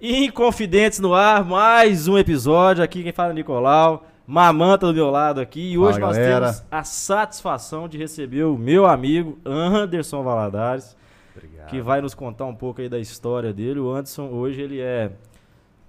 [0.00, 2.82] Inconfidentes no ar, mais um episódio.
[2.82, 4.06] Aqui quem fala é Nicolau.
[4.26, 5.72] Mamanta do meu lado aqui.
[5.72, 6.46] E Fala, hoje nós galera.
[6.52, 10.96] temos a satisfação de receber o meu amigo Anderson Valadares,
[11.36, 11.68] Obrigado.
[11.68, 13.78] que vai nos contar um pouco aí da história dele.
[13.78, 15.10] O Anderson hoje ele é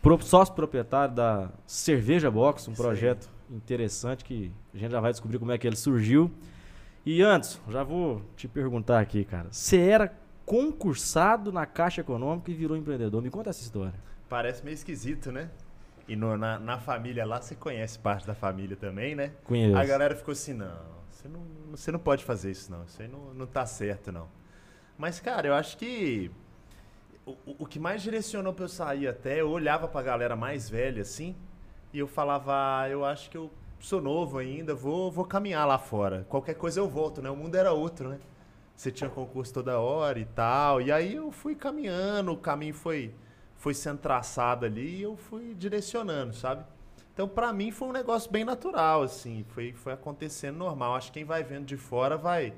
[0.01, 5.39] pro- sócio proprietário da Cerveja Box, um projeto interessante que a gente já vai descobrir
[5.39, 6.29] como é que ele surgiu.
[7.05, 9.47] E Anderson, já vou te perguntar aqui, cara.
[9.51, 10.11] Você era
[10.51, 13.21] concursado na Caixa Econômica e virou empreendedor.
[13.21, 13.93] Me conta essa história.
[14.27, 15.49] Parece meio esquisito, né?
[16.09, 19.31] E no- na, na família lá, você conhece parte da família também, né?
[19.45, 19.77] Conheço.
[19.77, 20.75] A galera ficou assim, não,
[21.09, 21.39] você não,
[21.71, 24.27] você não pode fazer isso não, isso aí não, não tá certo não.
[24.97, 26.29] Mas, cara, eu acho que
[27.25, 31.01] o, o- que mais direcionou pra eu sair até, eu olhava pra galera mais velha
[31.01, 31.33] assim,
[31.93, 35.77] e eu falava, ah, eu acho que eu sou novo ainda, vou, vou caminhar lá
[35.77, 36.25] fora.
[36.27, 37.29] Qualquer coisa eu volto, né?
[37.29, 38.19] O mundo era outro, né?
[38.81, 40.81] Você tinha concurso toda hora e tal.
[40.81, 43.13] E aí eu fui caminhando, o caminho foi,
[43.55, 46.65] foi sendo traçado ali e eu fui direcionando, sabe?
[47.13, 49.45] Então, pra mim, foi um negócio bem natural, assim.
[49.49, 50.95] Foi, foi acontecendo normal.
[50.95, 52.55] Acho que quem vai vendo de fora vai,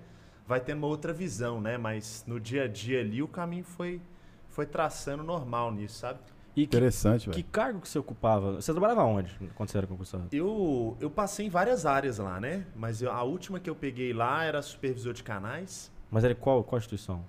[0.47, 1.77] vai tendo uma outra visão, né?
[1.77, 3.99] Mas no dia a dia ali, o caminho foi,
[4.47, 6.19] foi traçando normal nisso, sabe?
[6.55, 7.51] E que, Interessante, que velho.
[7.51, 8.61] cargo que você ocupava?
[8.61, 10.29] Você trabalhava onde quando você era concursado?
[10.31, 12.65] Eu, eu passei em várias áreas lá, né?
[12.73, 15.91] Mas eu- a última que eu peguei lá era supervisor de canais.
[16.13, 17.25] Mas era qual, qual instituição?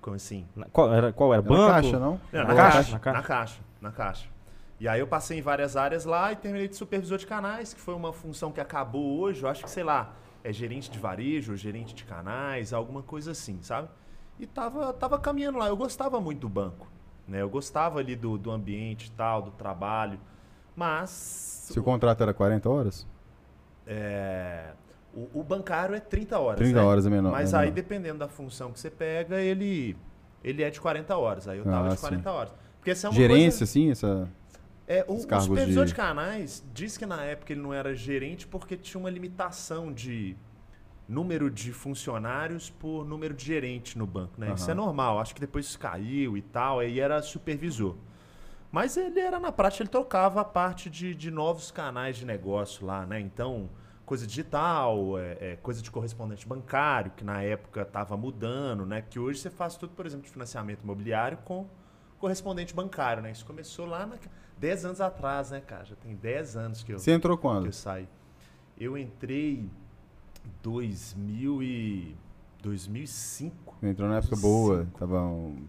[0.00, 0.46] Como assim?
[0.54, 1.42] Na- qual era, qual era?
[1.42, 1.72] Era Banco?
[1.72, 2.20] caixa, não?
[2.32, 3.16] Não, Na na, caixa, caixa, na caixa.
[3.16, 4.28] na caixa, na caixa.
[4.78, 7.80] E aí eu passei em várias áreas lá e terminei de supervisor de canais, que
[7.80, 9.42] foi uma função que acabou hoje.
[9.42, 13.58] Eu acho que, sei lá, é gerente de varejo, gerente de canais, alguma coisa assim,
[13.62, 13.88] sabe?
[14.38, 15.68] E tava, tava caminhando lá.
[15.68, 16.86] Eu gostava muito do banco,
[17.26, 17.40] né?
[17.40, 20.20] Eu gostava ali do, do ambiente e tal, do trabalho.
[20.76, 21.08] Mas...
[21.10, 23.06] Seu contrato era 40 horas?
[23.86, 24.72] é,
[25.16, 26.84] o, o bancário é 30 horas, 30 né?
[26.86, 27.32] horas é menor.
[27.32, 27.74] Mas é aí, menor.
[27.74, 29.96] dependendo da função que você pega, ele,
[30.44, 31.48] ele é de 40 horas.
[31.48, 32.52] Aí eu tava Ah, de 40 horas.
[32.78, 33.64] Porque essa é uma Gerência, coisa...
[33.64, 34.28] assim, essa...
[34.86, 35.90] É, o, supervisor de...
[35.90, 40.36] de- canais diz que na época ele não era gerente porque tinha uma limitação de
[41.08, 44.52] número de funcionários por número de gerente no banco, né?
[44.54, 44.72] Isso Aham.
[44.72, 45.18] é normal.
[45.18, 47.96] Acho que depois isso caiu e tal, aí era supervisor.
[48.70, 52.84] Mas ele era, na prática, ele tocava a parte de, de novos canais de negócio
[52.86, 53.18] lá, né?
[53.18, 53.70] Então,
[54.06, 59.02] coisa digital, é, é, coisa de correspondente bancário, que na época estava mudando, né?
[59.02, 61.66] Que hoje você faz tudo, por exemplo, de financiamento imobiliário com
[62.18, 63.32] correspondente bancário, né?
[63.32, 64.16] Isso começou lá na
[64.58, 65.84] 10 anos atrás, né, cara?
[65.84, 67.66] Já tem 10 anos que eu, Você entrou que quando?
[67.66, 68.08] eu saí.
[68.78, 69.70] Eu entrei em
[70.62, 72.14] 2000 e
[72.62, 73.76] 2005.
[73.82, 74.86] Entrou na época boa.
[74.98, 75.64] Tava, um-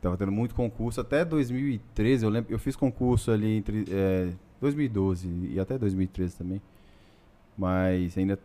[0.00, 1.00] tava tendo muito concurso.
[1.00, 2.52] Até 2013, eu lembro.
[2.52, 6.60] Eu fiz concurso ali entre é, 2012 e até 2013 também.
[7.56, 8.38] Mas ainda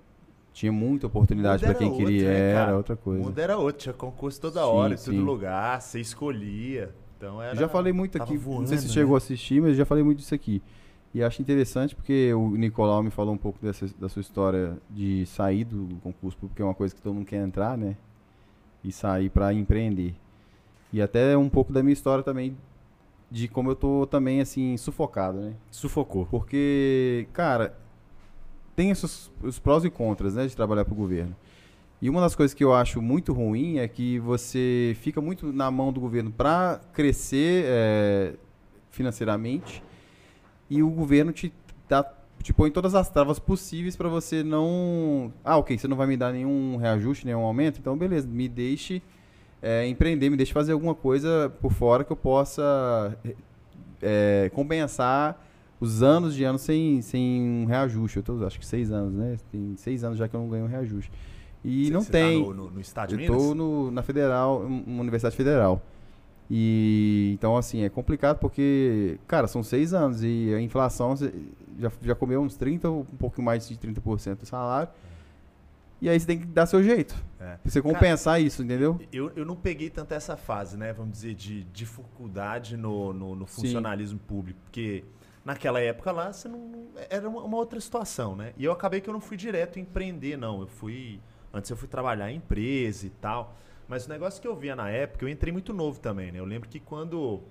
[0.53, 2.27] tinha muita oportunidade O para quem queria.
[2.29, 3.23] né, era outra O coisa.
[3.23, 6.93] mundo era outro, tinha concurso toda Sim, hora, em todo lugar, você escolhia.
[7.17, 8.93] Então era, Eu já falei muito aqui, não voando, sei se né?
[8.93, 10.61] chegou a assistir, mas eu já falei muito disso aqui.
[11.13, 15.25] E acho interessante porque o Nicolau me falou um pouco dessa, da sua história de
[15.25, 17.97] sair do concurso público, que é uma coisa que todo mundo quer entrar, né?
[18.83, 20.13] E sair para empreender.
[20.93, 22.55] E até um pouco da minha história também,
[23.29, 25.53] de como eu tô também, assim, sufocado, né?
[25.71, 26.25] Sufocou.
[26.27, 27.75] Porque, cara,
[28.79, 31.35] tem esses, os prós e contras, né, de trabalhar para o governo.
[32.01, 35.69] E uma das coisas que eu acho muito ruim é que você fica muito na
[35.69, 38.33] mão do governo para crescer é,
[38.89, 39.83] financeiramente
[40.69, 41.51] e o governo te,
[41.89, 42.09] dá,
[42.41, 45.33] te põe todas as travas possíveis para você não.
[45.43, 49.01] Ah, ok, você não vai me dar nenhum reajuste, nenhum aumento, então beleza, me deixe
[49.61, 53.13] é, empreender, me deixe fazer alguma coisa por fora que eu possa
[54.01, 55.48] é, compensar
[55.79, 58.17] os anos de anos sem, sem um reajuste.
[58.17, 59.37] Eu tô, acho que seis anos, né?
[59.51, 61.11] Tem seis anos já que eu não ganho um reajuste.
[61.63, 62.41] E Você- não você tem.
[62.41, 65.81] Tá no, no, no estado de eu no, na federal, um- uma universidade federal.
[66.51, 71.15] E então assim, é complicado porque, cara, são seis anos e a inflação
[71.77, 74.89] já, já comeu uns 30, um pouco mais de 30% do salário.
[76.01, 77.13] E aí você tem que dar seu jeito.
[77.39, 77.57] É.
[77.57, 78.99] Pra você compensar isso, entendeu?
[79.11, 80.93] Eu, eu não peguei tanto essa fase, né?
[80.93, 83.61] Vamos dizer, de dificuldade no, no, no Sim.
[83.63, 84.57] funcionalismo público.
[84.63, 85.03] Porque
[85.49, 86.89] naquela época lá, você não.
[87.09, 88.53] Era uma, uma outra situação, né?
[88.55, 90.61] E eu acabei que eu não fui direto empreender, não.
[90.61, 91.19] Eu fui.
[91.51, 93.55] Antes eu fui trabalhar em empresa e tal.
[93.87, 96.39] Mas o negócio que eu via na época, eu entrei muito novo também, né?
[96.39, 97.41] Eu lembro que quando,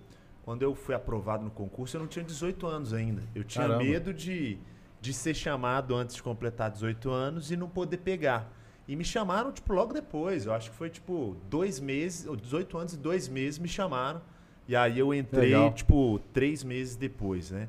[0.45, 3.25] quando eu fui aprovado no concurso, eu não tinha 18 anos ainda.
[3.35, 3.83] Eu tinha Caramba.
[3.83, 4.57] medo de,
[5.01, 8.53] de ser chamado antes de completar 18 anos e não poder pegar.
[8.87, 10.47] E me chamaram, tipo, logo depois.
[10.47, 14.23] Eu acho que foi, tipo, dois meses, ou 18 anos e dois meses me chamaram.
[14.69, 15.73] E aí eu entrei, Legal.
[15.73, 17.69] tipo, três meses depois, né?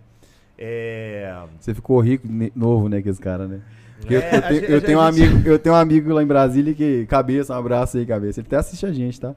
[0.61, 1.33] É...
[1.59, 3.59] Você ficou rico, novo, né, que esse cara, né?
[4.00, 5.75] Porque eu- É, eu, a tenho, gente- eu a tenho um gente- amigo, eu tenho
[5.75, 8.39] um amigo lá em Brasília que, cabeça, um abraço aí, cabeça.
[8.41, 9.33] Ele até assiste a gente, tá?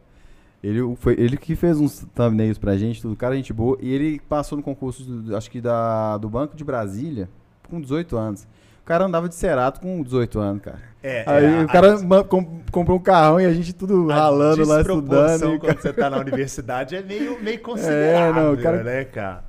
[0.62, 3.76] Ele, foi, ele que fez uns thumbnails pra gente, tudo, cara, gente boa.
[3.80, 7.28] E ele passou no concurso, do- acho que da, do Banco de Brasília,
[7.68, 8.46] com 18 anos.
[8.80, 10.78] O cara andava de Cerato com 18 anos, cara.
[11.02, 14.14] É, Aí é, o a- cara com- comprou um carrão e a gente tudo a
[14.14, 15.52] ralando lá, desproporção estudando.
[15.52, 18.82] E o quando você tá na universidade é meio, meio É, considerável, não, o cara-
[18.84, 19.44] né, cara?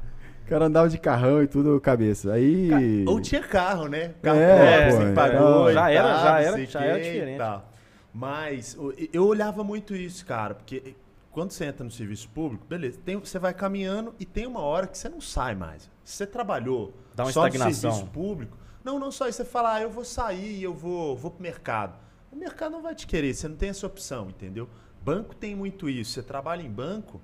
[0.47, 2.33] Cara andava de carrão e tudo cabeça.
[2.33, 3.03] Aí.
[3.07, 4.13] Ou tinha carro, né?
[4.21, 5.13] Carro É, próprio, pô, você é.
[5.13, 7.37] pagou e Já era, já era, já era diferente.
[7.37, 7.69] tal.
[8.13, 10.95] Mas o- eu olhava muito isso, cara, porque
[11.31, 14.85] quando você entra no serviço público, beleza, tem- você vai caminhando e tem uma hora
[14.85, 15.89] que você não sai mais.
[16.03, 17.91] Se você trabalhou Dá uma só no estagnação.
[17.91, 21.15] serviço público, não, não só isso, você fala, ah, eu vou sair e eu vou,
[21.17, 21.97] vou pro mercado.
[22.31, 24.67] O mercado não vai te querer, você não tem essa opção, entendeu?
[25.03, 26.11] Banco tem muito isso.
[26.11, 27.19] Você trabalha em banco,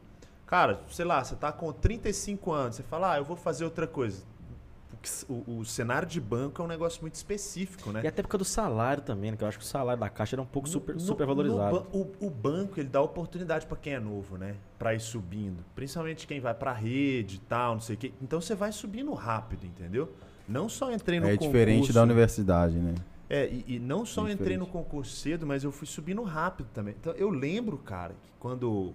[0.49, 3.85] cara, sei lá, você tá com 35 anos, você fala, ah, eu vou fazer outra
[3.85, 4.23] coisa.
[5.29, 8.01] O, o cenário de banco é um negócio muito específico, né?
[8.03, 9.37] E até por causa do salário também, né?
[9.37, 11.35] Que eu acho que o salário da Caixa era um pouco super, No- super no
[11.35, 11.79] valorizado.
[11.79, 14.55] ban- o, o banco ele dá oportunidade para quem é novo, né?
[14.77, 18.11] Para ir subindo, principalmente quem vai para rede e tal, não sei o quê.
[18.21, 20.11] Então você vai subindo rápido, entendeu?
[20.47, 21.47] Não só entrei no É concurso.
[21.51, 22.95] diferente da universidade, né?
[23.29, 26.67] É, e, e não só É entrei no concurso cedo, mas eu fui subindo rápido
[26.73, 26.95] também.
[26.99, 28.93] Então eu lembro, cara, que quando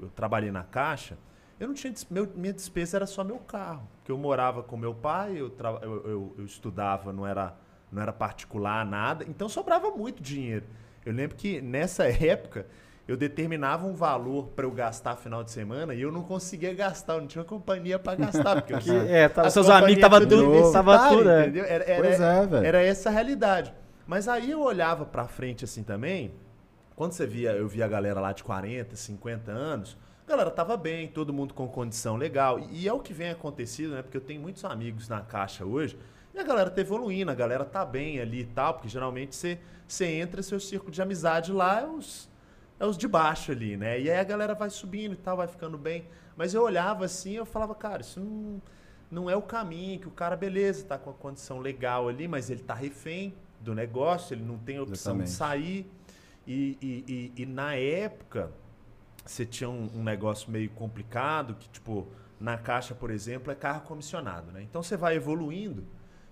[0.00, 1.16] eu trabalhei na Caixa,
[1.58, 1.92] eu não tinha.
[2.10, 3.88] Meu, minha despesa era só meu carro.
[3.98, 5.52] Porque eu morava com meu pai, eu,
[5.82, 7.54] eu, eu- eu estudava, não era,
[7.90, 9.24] não era particular, nada.
[9.28, 10.66] Então sobrava muito dinheiro.
[11.04, 12.66] Eu lembro que nessa época
[13.06, 17.14] eu determinava um valor para eu gastar final de semana e eu não conseguia gastar,
[17.14, 18.56] eu não tinha companhia para gastar.
[18.62, 21.42] Porque Que, eu- é, tá, a seus amigos tava tudo tava tudo, é.
[21.42, 21.64] entendeu?
[21.64, 22.66] Era, era- Pois é, velho.
[22.66, 23.72] era essa a realidade.
[24.06, 26.32] Mas aí eu olhava pra frente assim também,
[26.98, 29.96] quando você via, eu via a galera lá de 40, 50 anos,
[30.26, 32.58] a galera tava bem, todo mundo com condição legal.
[32.58, 34.02] E, e é o que vem acontecendo, né?
[34.02, 35.96] Porque eu tenho muitos amigos na caixa hoje,
[36.34, 39.60] e a galera tá evoluindo, a galera tá bem ali e tal, porque geralmente você,
[39.86, 42.28] você entra, seu círculo de amizade lá é os,
[42.80, 44.00] é os de baixo ali, né?
[44.00, 46.04] E aí a galera vai subindo e tal, vai ficando bem.
[46.36, 48.60] Mas eu olhava assim, eu falava, cara, isso não,
[49.08, 52.50] não é o caminho, que o cara, beleza, tá com a condição legal ali, mas
[52.50, 55.30] ele tá refém do negócio, ele não tem opção de Exatamente.
[55.30, 55.97] sair.
[56.48, 58.50] E, e, e, e na época,
[59.22, 62.08] você tinha um, um negócio meio complicado, que, tipo,
[62.40, 64.62] na caixa, por exemplo, é carro comissionado, né?
[64.62, 65.84] Então você vai evoluindo,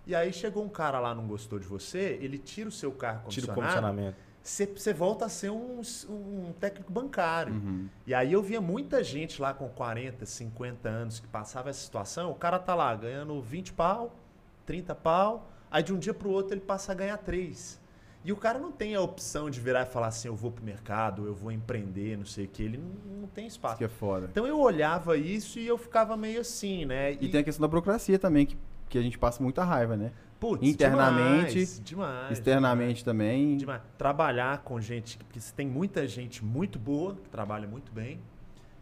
[0.06, 3.28] e aí chegou um cara lá, não gostou de você, ele tira o seu carro
[3.28, 4.16] Tira o comissionado, comissionamento.
[4.42, 7.52] você, você volta a ser um, um técnico bancário.
[7.52, 7.86] Uhum.
[8.06, 12.30] E aí eu via muita gente lá com 40, 50 anos que passava essa situação,
[12.30, 14.16] o cara tá lá ganhando 20 pau,
[14.64, 17.84] 30 pau, aí de um dia pro outro ele passa a ganhar 3.
[18.26, 20.64] E o cara não tem a opção de virar e falar assim, eu vou pro
[20.64, 23.78] mercado, eu vou empreender, não sei o que, ele não, não tem Isso espaço.
[23.78, 24.26] que é foda.
[24.32, 27.12] Então eu olhava isso e eu ficava meio assim, né?
[27.12, 28.58] E tem a questão da burocracia também, que,
[28.88, 30.10] que a gente passa muita raiva, né?
[30.40, 33.58] putz, internamente, demais, demais, Externamente também.
[33.58, 33.80] Demais.
[33.96, 38.18] Trabalhar com gente, porque você tem muita gente muito boa, que trabalha muito bem.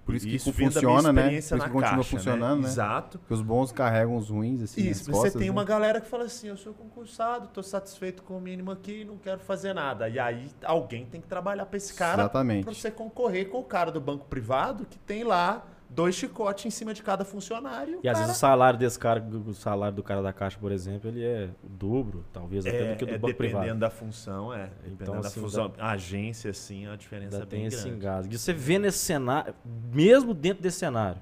[0.04, 1.22] Por isso que Isso funciona, né?
[1.22, 2.68] Por isso que continua caixa, funcionando, né?
[2.68, 3.18] Exato.
[3.18, 5.50] Porque os bons carregam os ruins, assim, Isso, nas você costas, tem né?
[5.50, 9.16] uma galera que fala assim, eu sou concursado, tô satisfeito com o mínimo aqui, não
[9.16, 10.08] quero fazer nada.
[10.08, 13.90] E aí alguém tem que trabalhar para esse cara para você concorrer com o cara
[13.90, 18.00] do banco privado que tem lá dois chicotes em cima de cada funcionário.
[18.02, 20.72] E às cara, vezes o salário desse cara, o salário do cara da Caixa, por
[20.72, 23.60] exemplo, ele é o dobro, talvez, até é, do que o do é banco dependendo
[23.60, 23.78] privado.
[23.80, 24.66] da função, é.
[24.66, 25.72] Dependendo Então, da assim, função.
[25.78, 27.96] A agência, assim, a diferença é bem tem esse grande.
[27.96, 28.34] engasgo.
[28.34, 29.54] E você vê nesse cenário,
[29.92, 31.20] mesmo dentro desse cenário,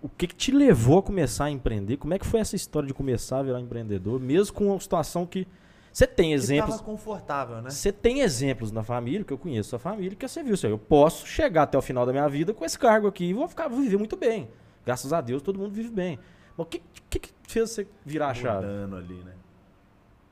[0.00, 1.96] o que, que te levou a começar a empreender?
[1.96, 5.26] Como é que foi essa história de começar a virar empreendedor, mesmo com uma situação
[5.26, 5.48] que
[5.94, 7.70] você tem Que exemplos, tava confortável, né?
[7.70, 10.76] você tem exemplos na família, que eu conheço sua família, que você viu, assim, eu
[10.76, 13.68] posso chegar até o final da minha vida com esse cargo aqui e vou ficar,
[13.68, 14.50] vou viver muito bem.
[14.84, 16.18] Graças a Deus, todo mundo vive bem.
[16.56, 18.66] Mas o que, que, que fez você virar a chave?
[18.66, 19.34] Mudando ali, né?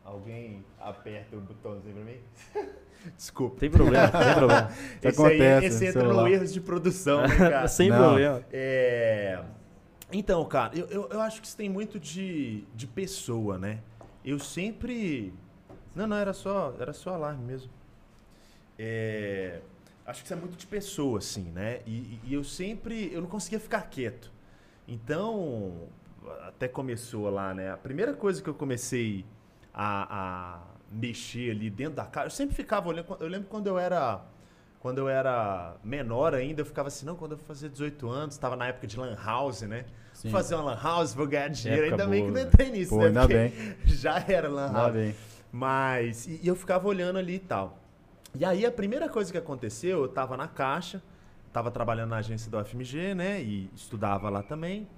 [0.05, 2.19] Alguém aperta o botãozinho pra mim?
[3.17, 3.61] Desculpa.
[3.61, 4.69] Tem problema, tem problema.
[4.69, 7.69] Isso esse aí, acontece esse entra no erros de produção, né, cara?
[7.69, 7.99] Sem Não.
[7.99, 8.45] problema.
[8.53, 9.41] É...
[10.13, 13.79] Então, cara, eu, eu, eu acho que isso tem muito de, de pessoa, né?
[14.25, 15.33] Eu sempre.
[15.95, 17.71] Não, não, era só, era só alarme mesmo.
[18.79, 19.61] É...
[20.05, 21.81] Acho que isso é muito de pessoa, assim, né?
[21.87, 23.13] E, e eu sempre.
[23.13, 24.33] Eu não conseguia ficar quieto.
[24.89, 25.89] Então,
[26.49, 27.71] até começou lá, né?
[27.71, 29.25] A primeira coisa que eu comecei
[29.73, 33.17] a, a mexer ali dentro da casa, eu sempre ficava olhando.
[33.21, 34.21] Eu lembro quando eu era.
[34.81, 38.57] Quando eu era menor ainda, eu ficava assim, não, quando eu fazer 18 anos, estava
[38.57, 39.85] na época de Lan House, né?
[40.13, 40.29] Sim.
[40.29, 41.87] Vou fazer uma Lan House, vou ganhar dinheiro.
[41.87, 42.49] Época Ainda bem boa, que não né?
[42.53, 43.07] entrei nisso, Pô, né?
[43.07, 43.77] ainda Porque bem.
[43.87, 44.93] Já era Lan Ainda House.
[44.93, 45.15] bem.
[45.53, 47.79] Mas, e, e eu ficava olhando ali e tal.
[48.35, 51.03] E aí a primeira coisa que aconteceu, eu tava na caixa,
[51.53, 53.43] tava trabalhando na agência do FMG, né?
[53.43, 54.89] E estudava lá também.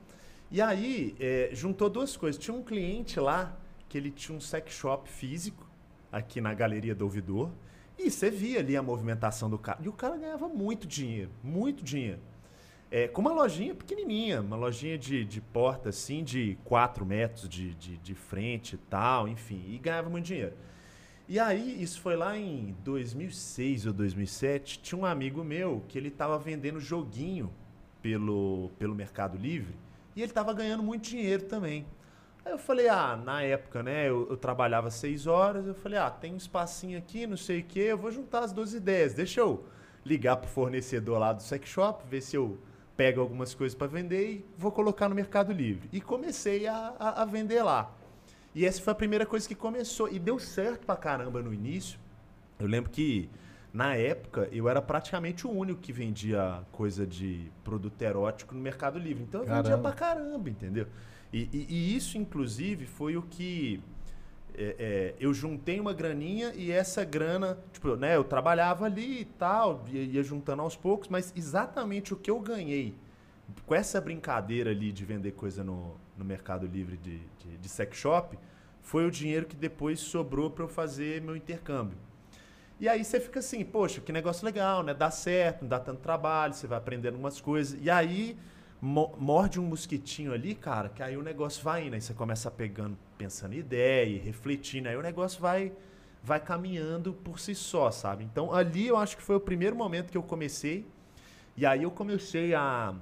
[0.50, 2.40] E aí, é, juntou duas coisas.
[2.40, 3.56] Tinha um cliente lá
[3.88, 5.68] que ele tinha um sex shop físico
[6.12, 7.50] aqui na Galeria do Ouvidor.
[7.99, 9.80] E você via ali a movimentação do cara.
[9.82, 12.20] E o cara ganhava muito dinheiro, muito dinheiro.
[12.91, 17.75] É, com uma lojinha pequenininha, uma lojinha de, de porta assim, de 4 metros de,
[17.75, 20.55] de, de frente e tal, enfim, e ganhava muito dinheiro.
[21.26, 26.09] E aí, isso foi lá em 2006 ou 2007, tinha um amigo meu que ele
[26.09, 27.50] estava vendendo joguinho
[28.03, 29.75] pelo, pelo Mercado Livre
[30.14, 31.87] e ele estava ganhando muito dinheiro também.
[32.45, 36.11] Aí eu falei, ah, na época, né, eu, eu trabalhava seis horas, eu falei, ah,
[36.11, 39.41] tem um espacinho aqui, não sei o quê, eu vou juntar as duas ideias, deixa
[39.41, 39.64] eu
[40.05, 42.59] ligar pro fornecedor lá do sex shop, ver se eu
[42.97, 45.89] pego algumas coisas para vender e vou colocar no Mercado Livre.
[45.93, 47.93] E comecei a, a, a vender lá.
[48.55, 50.09] E essa foi a primeira coisa que começou.
[50.09, 51.99] E deu certo pra caramba no início.
[52.59, 53.29] Eu lembro que,
[53.73, 58.97] na época, eu era praticamente o único que vendia coisa de produto erótico no Mercado
[58.99, 59.25] Livre.
[59.25, 59.83] Então eu vendia Caramba.
[59.83, 60.87] pra caramba, entendeu?
[61.33, 63.81] E, e- e isso, inclusive, foi o que.
[64.56, 69.25] É, é, eu juntei uma graninha e essa grana, tipo, né, eu trabalhava ali e
[69.25, 72.94] tal, ia, ia juntando aos poucos, mas exatamente o que eu ganhei
[73.66, 77.96] com essa brincadeira ali de vender coisa no, no Mercado Livre de, de, de sex
[77.96, 78.38] shop,
[78.82, 81.96] foi o dinheiro que depois sobrou para eu fazer meu intercâmbio.
[82.78, 84.92] E aí você fica assim, poxa, que negócio legal, né?
[84.92, 87.78] Dá certo, não dá tanto trabalho, você vai aprendendo umas coisas.
[87.80, 88.37] E aí
[88.85, 91.95] morde um mosquitinho ali, cara, que aí o negócio vai indo.
[91.95, 95.73] Aí você começa pegando, pensando em ideia, e refletindo, aí o negócio vai
[96.23, 98.25] vai caminhando por si só, sabe?
[98.25, 100.87] Então ali eu acho que foi o primeiro momento que eu comecei.
[101.57, 102.95] E aí eu comecei a,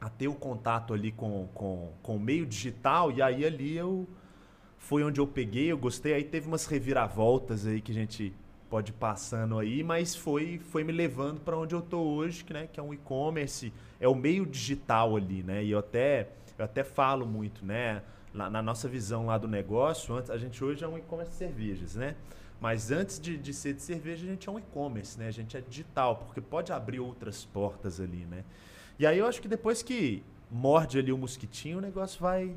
[0.00, 4.06] a ter o contato ali com, com, com o meio digital, e aí ali eu
[4.78, 8.34] foi onde eu peguei, eu gostei, aí teve umas reviravoltas aí que a gente
[8.70, 12.52] pode ir passando aí, mas foi, foi me levando para onde eu tô hoje, que,
[12.52, 15.64] né, que é um e-commerce, é o meio digital ali, né?
[15.64, 18.00] E eu até, eu até falo muito, né?
[18.32, 21.36] Lá, na nossa visão lá do negócio, antes, a gente hoje é um e-commerce de
[21.38, 22.14] cervejas, né?
[22.60, 25.26] Mas antes de, de ser de cerveja, a gente é um e-commerce, né?
[25.26, 28.44] A gente é digital, porque pode abrir outras portas ali, né?
[28.98, 32.54] E aí eu acho que depois que morde ali o mosquitinho, o negócio vai,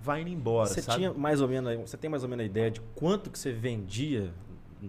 [0.00, 0.98] vai indo embora, Você sabe?
[0.98, 3.52] tinha mais ou menos, você tem mais ou menos a ideia de quanto que você
[3.52, 4.32] vendia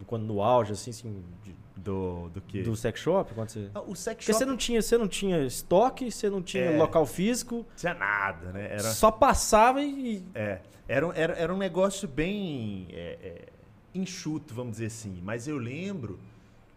[0.05, 2.61] quando no auge assim, assim de- Do, do que?
[2.63, 5.07] do sex shop, quando você Ah, O sex Porque shop você não tinha, você não
[5.07, 6.77] tinha estoque, você não tinha É.
[6.77, 8.67] local físico, tinha nada, né?
[8.71, 13.45] Era, só passava e é, era, um- era, era um negócio bem é, é,
[13.93, 15.19] enxuto, vamos dizer assim.
[15.23, 16.19] Mas eu lembro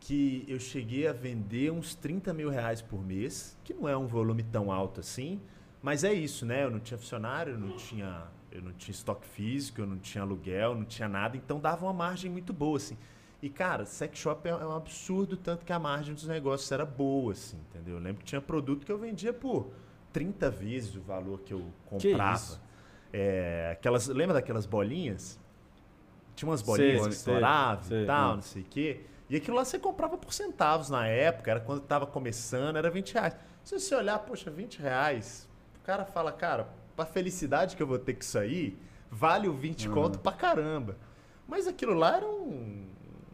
[0.00, 4.06] que eu cheguei a vender uns 30 mil reais por mês, que não é um
[4.06, 5.40] volume tão alto assim,
[5.82, 6.64] mas é isso, né?
[6.64, 8.24] Eu não tinha funcionário, eu não tinha,
[8.56, 11.92] eu não tinha estoque físico, eu não tinha aluguel, não tinha nada, então dava uma
[11.92, 12.96] margem muito boa, assim.
[13.42, 16.86] E, cara, sex shop é, é um absurdo, tanto que a margem dos negócios era
[16.86, 17.96] boa, assim, entendeu?
[17.96, 19.70] Eu lembro que tinha produto que eu vendia por
[20.12, 21.60] 30 vezes o valor que eu
[21.98, 22.34] Que comprava.
[22.36, 22.62] isso?
[23.12, 25.38] É, aquelas, lembra daquelas bolinhas?
[26.34, 28.36] Tinha umas Sei, bolinhas que sei, estouravam sei, e tal, hum.
[28.36, 29.00] não sei o quê.
[29.28, 33.12] E aquilo lá você comprava por centavos na época, era quando estava começando, era 20
[33.12, 33.36] reais.
[33.62, 35.48] Se você olhar, poxa, 20 reais,
[35.80, 38.76] o cara fala, cara, pra felicidade que eu vou ter que sair,
[39.10, 39.94] vale o 20 Uhum.
[39.94, 40.96] conto pra caramba.
[41.46, 42.86] Mas aquilo lá era um,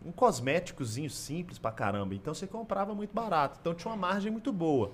[0.04, 2.14] um cosméticozinho simples pra caramba.
[2.14, 3.58] Então você comprava muito barato.
[3.60, 4.92] Então tinha uma margem muito boa.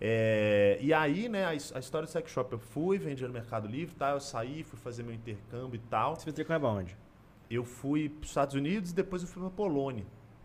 [0.00, 3.66] É, e aí, né, a, a história do sex shop, eu fui, vendi no Mercado
[3.66, 4.10] Livre, tá?
[4.10, 6.16] eu saí, fui fazer meu intercâmbio e tal.
[6.16, 6.96] você vai com onde?
[7.50, 10.04] Eu fui para os Estados Unidos, depois eu fui para Polônia.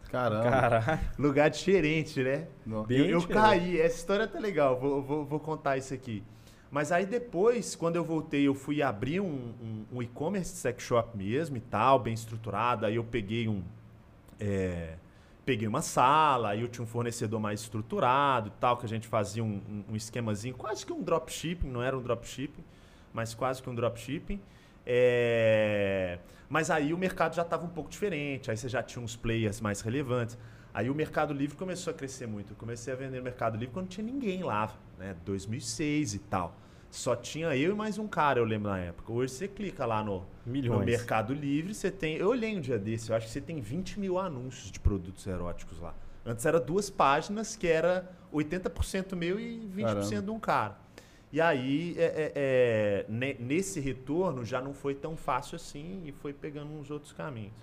[0.10, 0.50] Caramba.
[0.50, 1.00] Caralho.
[1.20, 2.48] Lugar diferente, né?
[2.88, 3.41] Bem Eu, eu diferente.
[3.43, 6.24] caí, essa história tá legal, vou, vou, vou contar isso aqui.
[6.71, 11.17] Mas aí depois, quando eu voltei, eu fui abrir um, um, um e-commerce sex shop
[11.17, 12.85] mesmo e tal, bem estruturado.
[12.85, 13.61] Aí eu peguei um.
[14.39, 14.95] é,
[15.45, 19.07] peguei uma sala, aí eu tinha um fornecedor mais estruturado e tal, que a gente
[19.07, 22.63] fazia um, um, esquemazinho, quase que um dropshipping, não era um dropshipping,
[23.13, 24.39] mas quase que um dropshipping.
[24.85, 29.15] É, Mas aí o mercado já estava um pouco diferente, aí você já tinha uns
[29.15, 30.37] players mais relevantes.
[30.73, 32.53] Aí o Mercado Livre começou a crescer muito.
[32.53, 35.15] Eu comecei a vender no Mercado Livre quando não tinha ninguém lá, né?
[35.25, 36.55] 2006 e tal.
[36.89, 39.11] Só tinha eu e mais um cara, eu lembro na época.
[39.11, 40.79] Hoje você clica lá no, no.
[40.85, 42.15] Mercado Livre, você tem.
[42.17, 45.25] Eu olhei um dia desse, eu acho que você tem 20 mil anúncios de produtos
[45.25, 45.93] eróticos lá.
[46.25, 50.21] Antes era duas páginas que era 80% meu e 20% Caramba.
[50.21, 50.77] de um cara.
[51.31, 56.11] E aí, é, é, é, ne- nesse retorno, já não foi tão fácil assim e
[56.11, 57.53] foi pegando uns outros caminhos.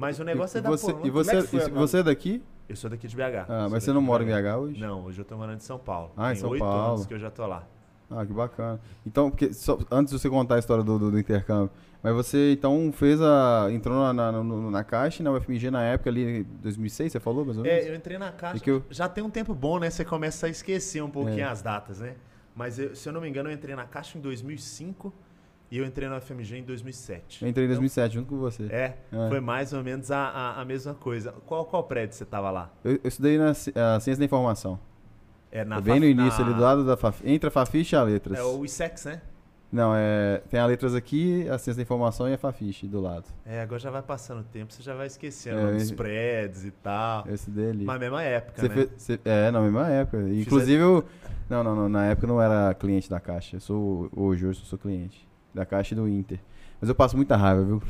[0.00, 1.06] Mas o negócio e, é da você, Polônia.
[1.08, 2.42] e você, Como é que foi e você é daqui?
[2.66, 3.20] Eu sou daqui de BH.
[3.50, 4.56] Ah, mas você não mora em BH.
[4.58, 4.80] Hoje?
[4.80, 6.10] Não, hoje eu tô morando em São Paulo.
[6.16, 6.94] Ah, em Tem São oito Paulo.
[6.94, 7.66] anos que eu já tô lá.
[8.10, 8.80] Ah, que bacana.
[9.06, 11.70] Então, porque só- antes de você contar a história do, do, do intercâmbio,
[12.02, 13.68] mas você então fez a.
[13.70, 17.58] entrou na, na, no- na Caixa, na UFMG na época ali, 2006, você falou mais
[17.58, 17.84] ou menos?
[17.86, 18.58] É, eu entrei na caixa.
[18.64, 19.90] Que eu- Já tem um tempo bom, né?
[19.90, 21.44] Você começa a esquecer um pouquinho É.
[21.44, 22.14] as datas, né?
[22.56, 25.12] Mas eu- se eu não me engano, eu entrei na caixa em 2005
[25.70, 27.42] e eu entrei na FMG em 2007.
[27.44, 28.64] Eu entrei em 2007 junto com você.
[28.70, 29.28] É, É.
[29.28, 31.32] foi mais ou menos a, a, a mesma coisa.
[31.46, 32.70] Qual, qual prédio você tava lá?
[32.84, 34.78] Eu, eu estudei na Ciência da Informação.
[35.52, 37.28] É na bem no Faf- início, na- ali do lado da Fafi.
[37.28, 38.38] Entre a Fafiche e a Letras.
[38.38, 39.20] É o ISEX, né?
[39.72, 40.42] Não, é.
[40.50, 43.26] Tem a Letras aqui, a Ciência da Informação e a Fafiche do lado.
[43.46, 46.70] É, agora já vai passando o tempo, você já vai esquecendo É, dos prédios e
[46.72, 47.24] tal.
[47.28, 47.84] Esse dele.
[47.84, 48.74] Mas mesma época, Você né?
[48.74, 50.18] fez- você- é, na mesma época.
[50.28, 51.04] Inclusive, eu,
[51.48, 53.56] não, não, não, na época eu não era cliente da Caixa.
[53.56, 56.38] Eu sou, hoje, hoje eu sou cliente da Caixa e do Inter.
[56.80, 57.82] Mas eu passo muita raiva, viu?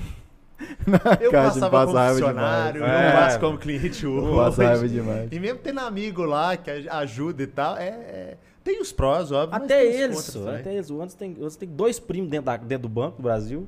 [0.86, 2.92] Na Eu Caixa, passava passo como funcionário, demais.
[2.92, 3.12] eu É.
[3.12, 4.36] passo como cliente Eu hoje.
[4.36, 5.28] passo raiva demais.
[5.32, 9.32] E mesmo tendo amigo lá que aj- ajuda e tal, é, é- tem os prós,
[9.32, 9.52] óbvio.
[9.52, 10.90] mas Até eles, até eles.
[10.90, 13.66] O Anderson tem, o Anderson tem dois primos dentro, da- dentro do Banco do Brasil.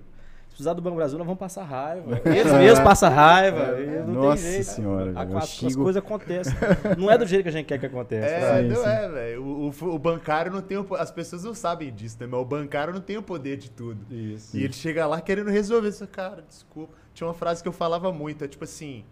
[0.53, 2.21] Se precisar do Banco Brasil, nós vamos passar raiva.
[2.29, 3.81] Eles mesmos passam raiva.
[3.81, 4.65] e não tem Nossa jeito.
[4.65, 6.53] senhora, A- as, as coisas acontecem.
[6.99, 8.27] Não é do jeito que a gente quer que aconteça.
[8.27, 8.89] É, Sim, não sim.
[8.89, 9.43] é, velho.
[9.43, 12.27] O, o- o bancário não tem o, As pessoas não sabem disso, né?
[12.27, 13.99] Mas o bancário não tem o poder de tudo.
[14.15, 14.55] Isso.
[14.55, 16.07] E ele chega lá querendo resolver isso.
[16.07, 16.93] Cara, desculpa.
[17.15, 19.05] Tinha uma frase que eu falava muito, é tipo assim,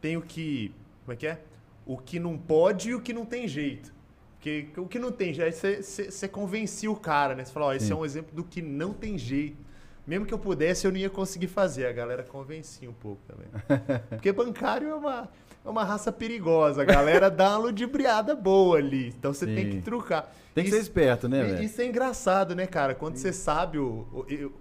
[0.00, 0.72] tem o que.
[1.04, 1.40] Como é que é?
[1.84, 3.92] O que não pode e o que não tem jeito.
[4.36, 7.44] Porque o que não tem jeito, aí você- você você convencia o cara, né?
[7.44, 7.92] Você fala, ó, esse Sim.
[7.94, 9.63] é um exemplo do que não tem jeito.
[10.06, 11.86] Mesmo que eu pudesse, eu não ia conseguir fazer.
[11.86, 13.46] A galera convencia um pouco também.
[14.10, 15.28] Porque bancário é uma,
[15.64, 16.82] é uma raça perigosa.
[16.82, 19.08] A galera dá uma ludibriada boa ali.
[19.08, 19.70] Então você tem Sim.
[19.70, 20.30] que trucar.
[20.54, 21.62] Tem que Isso- ser esperto, né, velho?
[21.64, 22.94] Isso é engraçado, né, cara?
[22.94, 24.06] Quando você sabe o.
[24.12, 24.52] o- eu-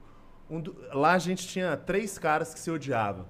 [0.50, 0.62] um
[0.94, 3.26] lá a gente tinha três caras que se odiavam.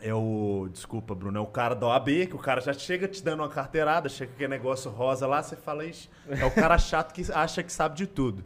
[0.00, 0.68] É o.
[0.70, 3.48] Desculpa, Bruno, é o cara da OAB, que o cara já chega te dando uma
[3.48, 7.62] carteirada, chega aquele negócio rosa lá, você fala, Ixi, é o cara chato que acha
[7.62, 8.44] que sabe de tudo.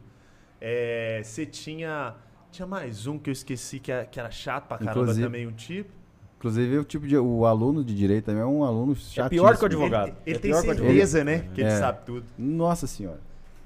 [0.61, 2.15] É, você tinha.
[2.53, 5.47] Tinha mais um que eu esqueci que era, que era chato pra caramba Inclusive- também,
[5.47, 5.91] um tipo.
[6.39, 7.17] Inclusive, o tipo de.
[7.17, 9.31] O aluno de direito também é um aluno chato.
[9.31, 10.09] pior que o advogado.
[10.09, 10.93] Ele, ele É tem pior que o advogado.
[10.95, 11.49] certeza, né?
[11.55, 11.79] Que ele É.
[11.79, 12.27] sabe tudo.
[12.37, 13.21] Nossa senhora.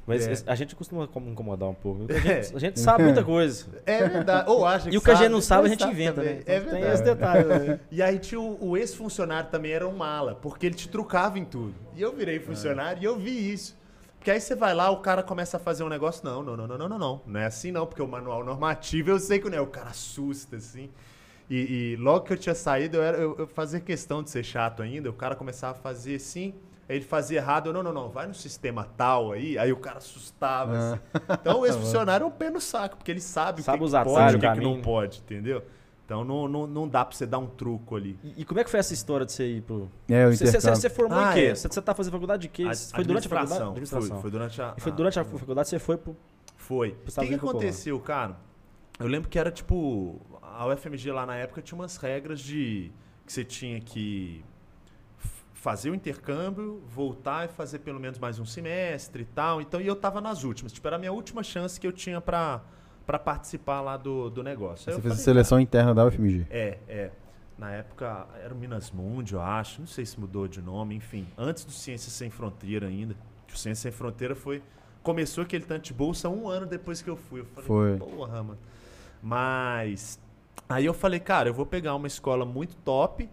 [0.06, 0.44] Mas É.
[0.46, 2.04] a gente costuma como incomodar um pouco.
[2.08, 2.38] A gente, É.
[2.54, 3.66] a gente sabe muita coisa.
[3.84, 4.48] É verdade.
[4.48, 6.34] Ou acha que E o que a gente sabe, não sabe, a gente inventa, também.
[6.36, 6.42] né?
[6.46, 6.94] É Então, tem verdade.
[6.94, 7.44] esse detalhe.
[7.44, 7.80] né?
[7.90, 11.44] E aí tinha o, o ex-funcionário também era um mala, porque ele te trucava em
[11.44, 11.74] tudo.
[11.96, 13.74] E eu virei funcionário e eu vi isso.
[14.26, 16.66] Porque aí você vai lá, o cara começa a fazer um negócio, não, não, não,
[16.66, 17.22] não, não, não, não.
[17.24, 19.60] Não é assim não, porque o manual normativo eu sei que não é.
[19.60, 20.90] O cara assusta, assim.
[21.48, 24.42] E, e logo que eu tinha saído, eu, era, eu, eu fazia questão de ser
[24.42, 25.08] chato ainda.
[25.08, 26.56] O cara começava a fazer assim,
[26.88, 27.68] aí ele fazia errado.
[27.68, 29.56] Eu, não, não, não, vai no sistema tal aí.
[29.56, 31.00] Aí o cara assustava, assim.
[31.40, 34.04] Então o ex-funcionário é um pé no saco, porque ele sabe, Sabe o que, que
[34.04, 35.62] pode e o que, que não pode, entendeu?
[36.06, 38.16] Então não, não, não dá pra você dar um truco ali.
[38.22, 39.90] E, e como é que foi essa história de você ir pro.
[40.08, 40.76] É, o Você, você, intercâmbio.
[40.80, 41.40] você formou Ah, em quê?
[41.46, 41.54] é.
[41.56, 42.62] Você, você tá fazendo faculdade de quê?
[42.94, 43.62] foi durante a faculdade?
[43.62, 44.08] Administração.
[44.08, 44.74] Foi, foi durante a.
[44.76, 46.16] E foi durante a faculdade você foi pro.
[46.56, 46.90] Foi.
[47.06, 48.36] O que, que aconteceu, cara?
[49.00, 50.20] Eu lembro que era tipo.
[50.42, 52.92] A UFMG lá na época tinha umas regras de.
[53.26, 54.44] que você tinha que
[55.54, 59.60] fazer o intercâmbio, voltar e fazer pelo menos mais um semestre e tal.
[59.60, 60.72] Então, e eu tava nas últimas.
[60.72, 62.62] Tipo, era a minha última chance que eu tinha pra,
[63.06, 64.90] pra participar lá do, do negócio.
[64.90, 66.46] Aí Você fez a falei, seleção interna da UFMG.
[66.50, 67.10] é, é.
[67.58, 69.80] Na época era o Minas Mundi, eu acho.
[69.80, 71.26] Não sei se mudou de nome, enfim.
[71.38, 73.16] Antes do Ciência Sem Fronteira ainda.
[73.50, 74.62] O Ciência Sem Fronteira foi.
[75.02, 77.40] Começou aquele tanto de bolsa um ano depois que eu fui.
[77.40, 77.96] Eu falei, Foi.
[77.96, 78.58] porra, mano.
[79.22, 80.20] Mas.
[80.68, 83.28] Aí eu falei, cara, eu vou pegar uma escola muito top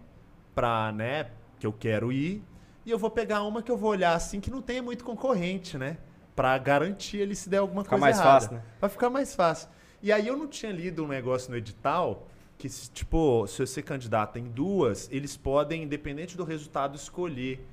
[0.54, 1.26] pra, né,
[1.58, 2.42] que eu quero ir.
[2.86, 5.76] E eu vou pegar uma que eu vou olhar assim que não tenha muito concorrente,
[5.76, 5.98] né?
[6.34, 8.40] Pra garantir ele se der alguma Ficar coisa mais errada.
[8.40, 8.62] fácil, né?
[8.80, 9.68] Pra ficar mais fácil.
[10.02, 12.26] E aí eu não tinha lido um negócio no edital
[12.58, 17.66] que, tipo, se você candidata em duas, eles podem, independente do resultado, escolher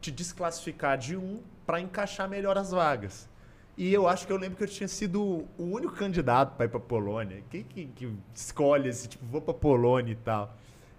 [0.00, 3.28] te desclassificar de um para encaixar melhor as vagas.
[3.76, 5.20] E eu acho que eu lembro que eu tinha sido
[5.58, 7.42] o único candidato para ir para Polônia.
[7.50, 10.54] Quem que, que escolhe esse tipo, vou para Polônia e tal?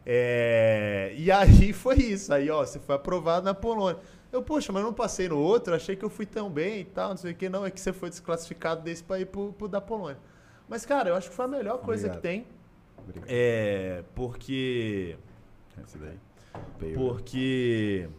[0.05, 2.33] É, E aí foi isso.
[2.33, 3.99] Aí, ó, você foi aprovado na Polônia.
[4.35, 6.83] Eu, poxa, mas eu não passei no outro, achei que eu fui tão bem e
[6.83, 7.47] tal, não sei o que.
[7.47, 10.17] Não, é que você foi desclassificado desse para ir pro, pro da Polônia.
[10.67, 12.21] Mas, cara, eu acho que foi a melhor coisa Obrigado.
[12.21, 12.47] que tem.
[12.97, 13.29] Obrigado.
[13.29, 15.15] É, porque
[15.81, 16.19] Esse daí.
[16.93, 18.09] Porque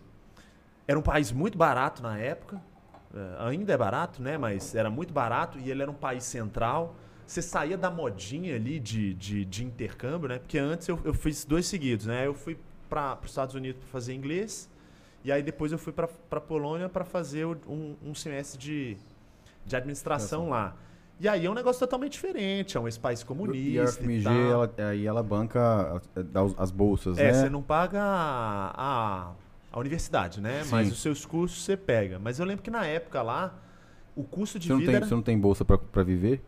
[0.89, 2.63] era um país muito barato na época.
[3.15, 4.39] É, ainda é barato, né?
[4.39, 6.97] Mas era muito barato e ele era um país central.
[7.27, 10.39] Você saía da modinha ali de, de, de intercâmbio, né?
[10.39, 12.27] Porque antes eu, eu fiz dois seguidos, né?
[12.27, 14.75] Eu fui para os Estados Unidos para fazer inglês
[15.25, 18.97] e aí depois eu fui para Polônia para fazer um, um semestre de,
[19.65, 20.77] de administração lá.
[21.19, 23.59] E aí é um negócio totalmente diferente, é um país comunista.
[23.59, 24.35] E a UFMG, tal.
[24.35, 26.23] ela, aí ela banca, eh,
[26.59, 27.33] as bolsas, É, né?
[27.33, 29.33] você não paga a, a,
[29.73, 30.63] a universidade, né?
[30.63, 30.71] Sim.
[30.73, 32.19] Mas os seus cursos você pega.
[32.19, 33.55] Mas eu lembro que na época lá,
[34.15, 35.07] o custo de Você não, vida tem, era...
[35.07, 36.45] você não tem bolsa pra viver?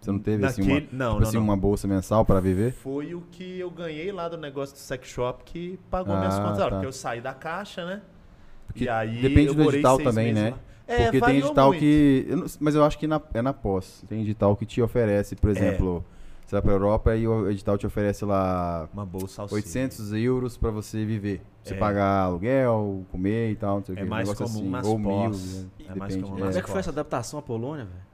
[0.00, 1.44] Você não teve assim, uma, naquele- Não, tipo não, assim, não.
[1.44, 2.72] uma bolsa mensal pra viver?
[2.72, 6.42] Foi o que eu ganhei lá do negócio do sex shop que pagou minhas Ah,
[6.42, 6.58] contas.
[6.58, 6.68] tá.
[6.70, 8.02] Porque eu saí da caixa, né?
[8.66, 10.50] Porque e aí depende eu do edital também, né?
[10.50, 10.58] lá.
[10.86, 11.80] É, Porque tem edital muito.
[11.80, 12.26] que.
[12.28, 14.04] eu não- mas eu acho que na- é na pós.
[14.08, 16.02] Tem edital que te oferece, por exemplo,
[16.46, 19.62] você vai pra Europa e o edital te oferece lá Uma bolsa auxílio.
[19.62, 21.42] 800 euros pra você viver.
[21.62, 21.76] Você É.
[21.76, 24.08] pagar aluguel, comer e tal, não sei o É que.
[24.08, 24.68] mais comum assim.
[24.70, 25.16] nas Ou mil, né?
[25.16, 28.08] É mais Depende, comum Como nas é que foi essa adaptação à Polônia, velho?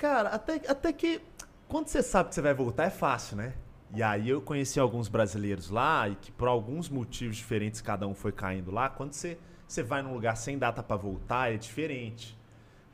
[0.00, 1.20] Cara, até, até que
[1.68, 3.52] quando você sabe que você vai voltar é fácil, né?
[3.94, 8.14] E aí eu conheci alguns brasileiros lá e que por alguns motivos diferentes cada um
[8.14, 8.88] foi caindo lá.
[8.88, 9.36] Quando você,
[9.68, 12.34] você vai num lugar sem data pra voltar é diferente.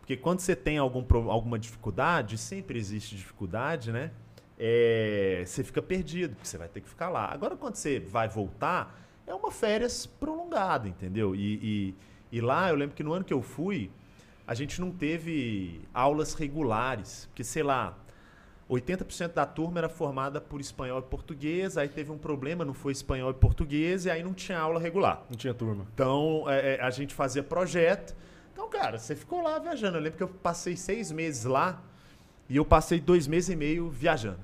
[0.01, 4.11] Porque quando você tem algum, alguma dificuldade, sempre existe dificuldade, né?
[4.59, 7.33] É, você fica perdido, porque você vai ter que ficar lá.
[7.33, 11.37] Agora, quando você vai voltar, é uma férias prolongada, entendeu?
[11.37, 11.95] E, e,
[12.33, 13.92] e lá, eu lembro que no ano que eu fui,
[14.46, 17.98] a gente não teve aulas regulares, porque, sei lá,
[18.70, 22.92] 80% da turma era formada por espanhol e português, aí teve um problema, não foi
[22.92, 25.24] espanhol e português, e aí não tinha aula regular.
[25.28, 25.87] Não tinha turma.
[25.94, 28.14] Então, é, é, a gente fazia projeto.
[28.52, 29.96] Então, cara, você ficou lá viajando.
[29.96, 31.82] Eu lembro que eu passei seis meses lá
[32.48, 34.40] e eu passei dois meses e meio viajando.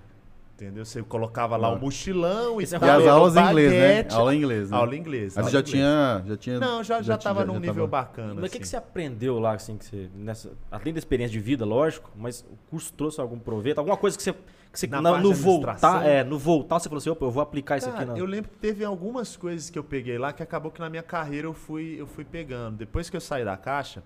[0.62, 0.84] Entendeu?
[0.84, 1.78] Você colocava lá o Ah.
[1.78, 4.06] mochilão e E você E as aulas em inglês, né?
[4.14, 4.76] Aula em inglês, né?
[4.76, 5.34] Aula em inglês.
[5.36, 5.70] Mas já inglês.
[5.70, 6.60] tinha, já tinha.
[6.60, 8.34] Não, já, já, tava tinha- num já nível tava- bacana.
[8.34, 8.70] Mas o que, que assim.
[8.70, 12.56] você aprendeu lá, assim, que você, nessa, além da experiência de vida, lógico, mas o
[12.70, 13.78] curso trouxe algum proveito?
[13.78, 14.38] Alguma coisa que você, que
[14.78, 17.78] você Na na- no voltar, é, no voltar você falou assim, opa, eu vou aplicar
[17.78, 18.16] isso aqui na...
[18.16, 21.02] eu lembro que teve algumas coisas que eu peguei lá que acabou que na minha
[21.02, 22.76] carreira eu fui, eu fui pegando.
[22.76, 24.02] Depois que eu saí da caixa,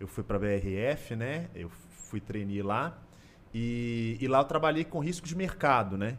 [0.00, 1.48] eu fui pra BRF, né?
[1.54, 1.68] Eu
[2.08, 2.96] fui trainee lá.
[3.60, 6.16] E, e lá eu trabalhei com risco de mercado, né?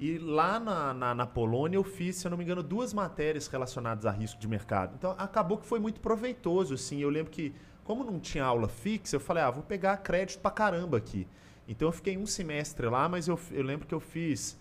[0.00, 3.46] E lá na, na, na Polônia eu fiz, se eu não me engano, duas matérias
[3.48, 4.94] relacionadas a risco de mercado.
[4.96, 6.98] Então acabou que foi muito proveitoso, assim.
[7.00, 7.52] Eu lembro que,
[7.84, 11.26] como não tinha aula fixa, eu falei, ah, vou pegar crédito pra caramba aqui.
[11.66, 14.56] Então eu fiquei um semestre lá, mas eu, eu lembro que eu fiz.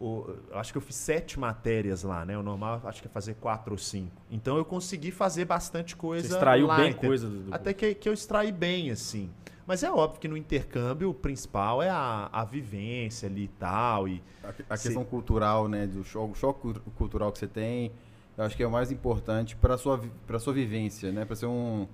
[0.00, 2.36] o- acho que eu fiz sete matérias lá, né?
[2.36, 4.20] O normal acho que é fazer quatro ou cinco.
[4.30, 6.26] Então eu consegui fazer bastante coisa.
[6.28, 9.30] Você extraiu lá, bem coisa do, do Até que, que eu extraí bem, assim.
[9.70, 14.08] Mas é óbvio que no intercâmbio o principal é a, a vivência ali e tal.
[14.08, 15.86] E, A, a questão cultural, né?
[15.86, 17.92] Do choque, choque cultu- cultural que você tem.
[18.36, 21.24] Eu acho que é o mais importante para sua pra sua vivência, né?
[21.24, 21.86] Para ser um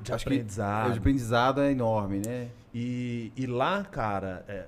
[0.00, 0.94] de Acho que aprendizado.
[0.94, 2.48] o aprendizado é enorme, né?
[2.72, 4.66] E, e lá, cara, é,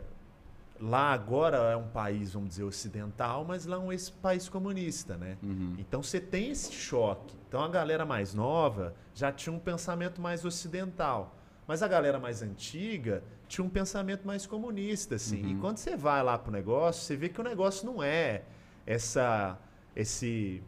[0.79, 3.89] lá agora é um país, vamos dizer, ocidental, mas lá é um
[4.21, 5.39] país comunista, né?
[5.43, 5.75] Uhum.
[5.79, 7.35] Então você tem esse choque.
[7.49, 11.37] Então a galera mais nova já tinha um pensamento mais ocidental.
[11.71, 15.41] Mas a galera mais antiga tinha um pensamento mais comunista, assim.
[15.41, 15.61] E Uhum.
[15.61, 18.43] quando você vai lá pro negócio, você vê que o negócio não é
[18.85, 19.57] essa
[19.95, 20.61] esse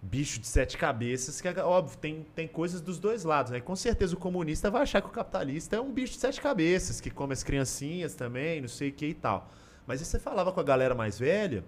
[0.00, 3.60] bicho de sete cabeças, que óbvio, tem, tem coisas dos dois lados, né?
[3.60, 6.98] Com certeza o comunista vai achar que o capitalista é um bicho de sete cabeças,
[6.98, 9.50] que come as criancinhas também, não sei o que e tal.
[9.86, 11.62] Mas aí você falava com a galera mais velha,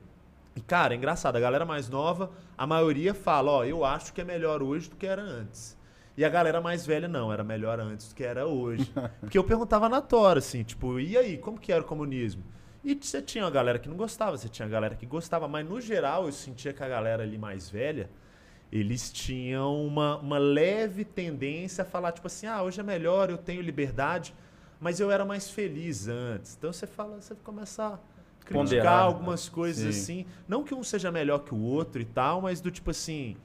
[0.56, 4.22] e cara, é engraçado, a galera mais nova, a maioria fala, ó, eu acho que
[4.22, 5.78] é melhor hoje do que era antes.
[6.20, 8.92] E a galera mais velha, não, era melhor antes do que era hoje.
[9.20, 12.44] Porque eu perguntava na Tora, assim, tipo, e aí, como que era o comunismo?
[12.84, 15.66] E você tinha uma galera que não gostava, você tinha a galera que gostava, mas
[15.66, 18.10] no geral eu sentia que a galera ali mais velha,
[18.70, 23.38] eles tinham uma, uma leve tendência a falar, tipo assim, ah, hoje é melhor, eu
[23.38, 24.34] tenho liberdade,
[24.78, 26.54] mas eu era mais feliz antes.
[26.54, 27.98] Então você fala, você começa a
[28.40, 29.02] criticar Ponderar, né?
[29.04, 30.02] algumas coisas Sim.
[30.02, 30.26] assim.
[30.46, 33.38] Não que um seja melhor que o outro e tal, mas do tipo assim,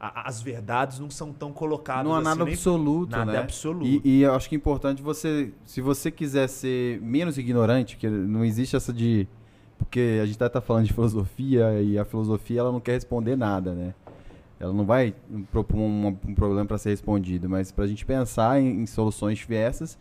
[0.00, 3.38] a- as verdades não são tão colocadas Não há assim, nada nem- absoluto, nada né?
[3.38, 3.86] absoluto.
[4.04, 8.08] E, e eu acho que é importante você, se você quiser ser menos ignorante, que
[8.08, 9.28] não existe essa de,
[9.78, 13.36] porque a gente tá, tá falando de filosofia e a filosofia ela não quer responder
[13.36, 13.94] nada, né?
[14.58, 15.14] Ela não vai
[15.50, 19.38] propor um, um problema para ser respondido, mas para a gente pensar em, em soluções
[19.38, 19.98] diversas,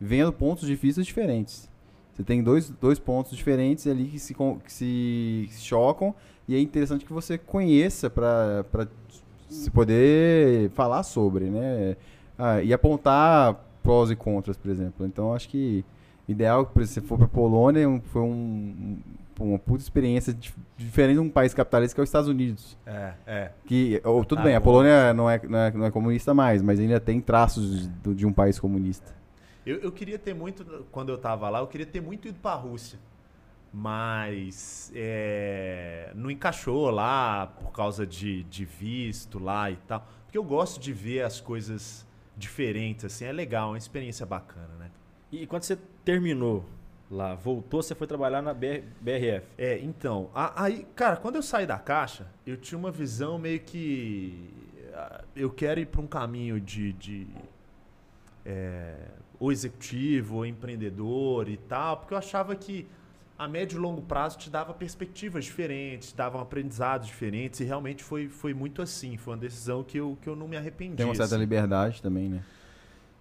[0.00, 1.70] vendo pontos vista diferentes.
[2.14, 6.14] Você tem dois, dois pontos diferentes ali que se, que se chocam
[6.46, 8.66] e é interessante que você conheça para
[9.52, 11.96] se poder falar sobre, né?
[12.38, 15.06] Ah, e apontar prós e contras, por exemplo.
[15.06, 15.84] Então, acho que
[16.28, 18.98] ideal, por exemplo, se for para Polônia, um- foi um, um-
[19.40, 22.76] uma puta experiência dif- diferente de um país capitalista que é os Estados Unidos.
[22.86, 23.50] É, é.
[23.66, 24.60] Que, ou, tudo Ah, bem, a.
[24.60, 28.24] Polônia não é, não, é, não é comunista mais, mas ainda tem traços do- de
[28.26, 29.12] um país comunista.
[29.66, 32.54] Eu, eu queria ter muito, quando eu tava lá, eu queria ter muito ido pra
[32.54, 32.98] Rússia.
[33.72, 40.06] Mas é, não encaixou lá por causa de, de visto lá e tal.
[40.24, 42.06] Porque eu gosto de ver as coisas
[42.36, 44.90] diferentes, assim, é legal, é uma experiência bacana, né?
[45.30, 46.64] E quando você terminou
[47.10, 49.46] lá, voltou, você foi trabalhar na BR, BRF.
[49.56, 53.60] É, então, a- aí, cara, quando eu saí da caixa, eu tinha uma visão meio
[53.60, 54.50] que.
[54.94, 56.92] ah, Eu quero ir para um caminho de.
[56.94, 57.26] de
[58.44, 58.94] é,
[59.38, 62.86] ou executivo, ou empreendedor e tal, porque eu achava que
[63.42, 68.28] a médio e longo prazo te dava perspectivas diferentes, davam aprendizados diferentes, e realmente foi,
[68.28, 69.16] foi muito assim.
[69.16, 70.96] Foi uma decisão que eu, que eu não me arrependi.
[70.96, 71.42] Tem uma certa assim.
[71.42, 72.40] liberdade também, né?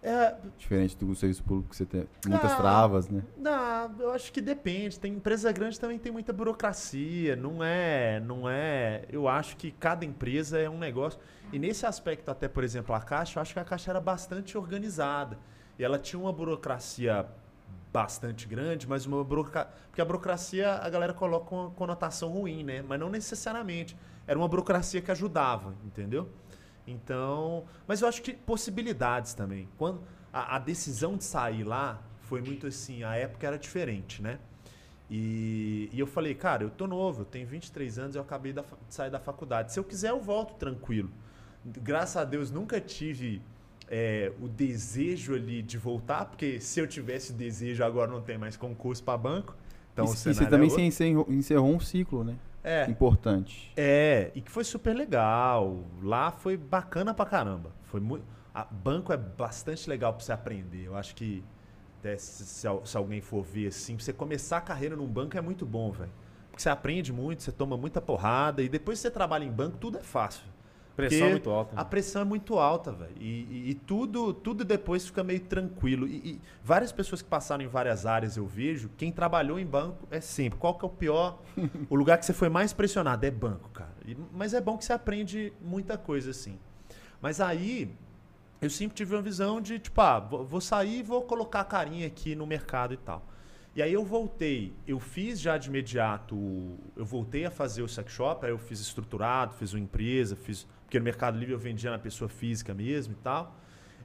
[0.04, 3.24] É, Diferente do serviço público que você tem muitas Ah, travas, né?
[3.36, 5.00] Não, eu acho que depende.
[5.00, 7.36] Tem empresa grande também tem muita burocracia.
[7.36, 9.06] Não é, não é.
[9.10, 11.20] Eu acho que cada empresa é um negócio.
[11.52, 14.58] E nesse aspecto, até por exemplo, a Caixa, eu acho que a Caixa era bastante
[14.58, 15.38] organizada.
[15.78, 17.28] E ela tinha uma burocracia
[17.92, 19.72] bastante grande, mas uma burocracia.
[19.88, 22.82] Porque a burocracia a galera coloca uma conotação ruim, né?
[22.82, 23.96] Mas não necessariamente.
[24.26, 26.30] Era uma burocracia que ajudava, entendeu?
[26.88, 27.66] Então.
[27.88, 29.68] Mas eu acho que possibilidades também.
[29.78, 30.02] Quando
[30.32, 34.40] a, a decisão de sair lá foi muito assim, a época era diferente, né?
[35.10, 38.62] E, e eu falei, cara, eu tô novo, eu tenho 23 anos, eu acabei da
[38.62, 39.74] de sair da faculdade.
[39.74, 41.12] Se eu quiser, eu volto tranquilo.
[41.66, 43.42] Graças a Deus, nunca tive
[43.94, 48.56] é, o desejo ali de voltar, porque se eu tivesse desejo, agora não tem mais
[48.56, 49.54] concurso para banco.
[49.92, 52.38] Então, e, o e você cenário é também se encerrou, encerrou um ciclo, né?
[52.64, 53.74] É, Importante.
[53.76, 55.84] é, e que foi super legal.
[56.02, 57.72] Lá foi bacana pra caramba.
[57.84, 58.24] Foi muito.
[58.54, 60.86] A banco é bastante legal pra você aprender.
[60.86, 61.44] Eu acho que
[62.00, 65.38] até se, se se alguém for ver assim, pra você começar a carreira num banco
[65.38, 66.12] é muito bom, velho.
[66.50, 69.78] Porque você aprende muito, você toma muita porrada e depois que você trabalha em banco,
[69.78, 70.44] tudo é fácil.
[70.96, 71.76] Pressão Porque muito alta.
[71.76, 71.82] né?
[71.82, 73.16] A pressão é muito alta, velho.
[73.20, 76.08] E, e- e tudo, tudo depois fica meio tranquilo.
[76.08, 80.06] E, e várias pessoas que passaram em várias áreas eu vejo, quem trabalhou em banco
[80.12, 80.60] é sempre.
[80.60, 81.42] Qual que é o pior?
[81.90, 83.94] o lugar que você foi mais pressionado é banco, cara.
[84.06, 86.60] E- mas é bom que você aprende muita coisa assim.
[87.22, 87.94] Mas aí
[88.62, 91.66] eu sempre tive uma visão de, tipo, ah, vou, vou sair e vou colocar a
[91.66, 93.26] carinha aqui no mercado e tal.
[93.74, 96.36] E aí eu voltei, eu fiz já de imediato,
[96.96, 100.68] eu voltei a fazer o sex shop, aí eu fiz estruturado, fiz uma empresa, fiz.
[100.92, 103.56] Porque no Mercado Livre eu vendia na pessoa física mesmo e tal.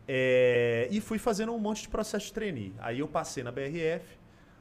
[0.07, 2.73] É, e fui fazendo um monte de processo de trainee.
[2.79, 4.05] Aí eu passei na BRF,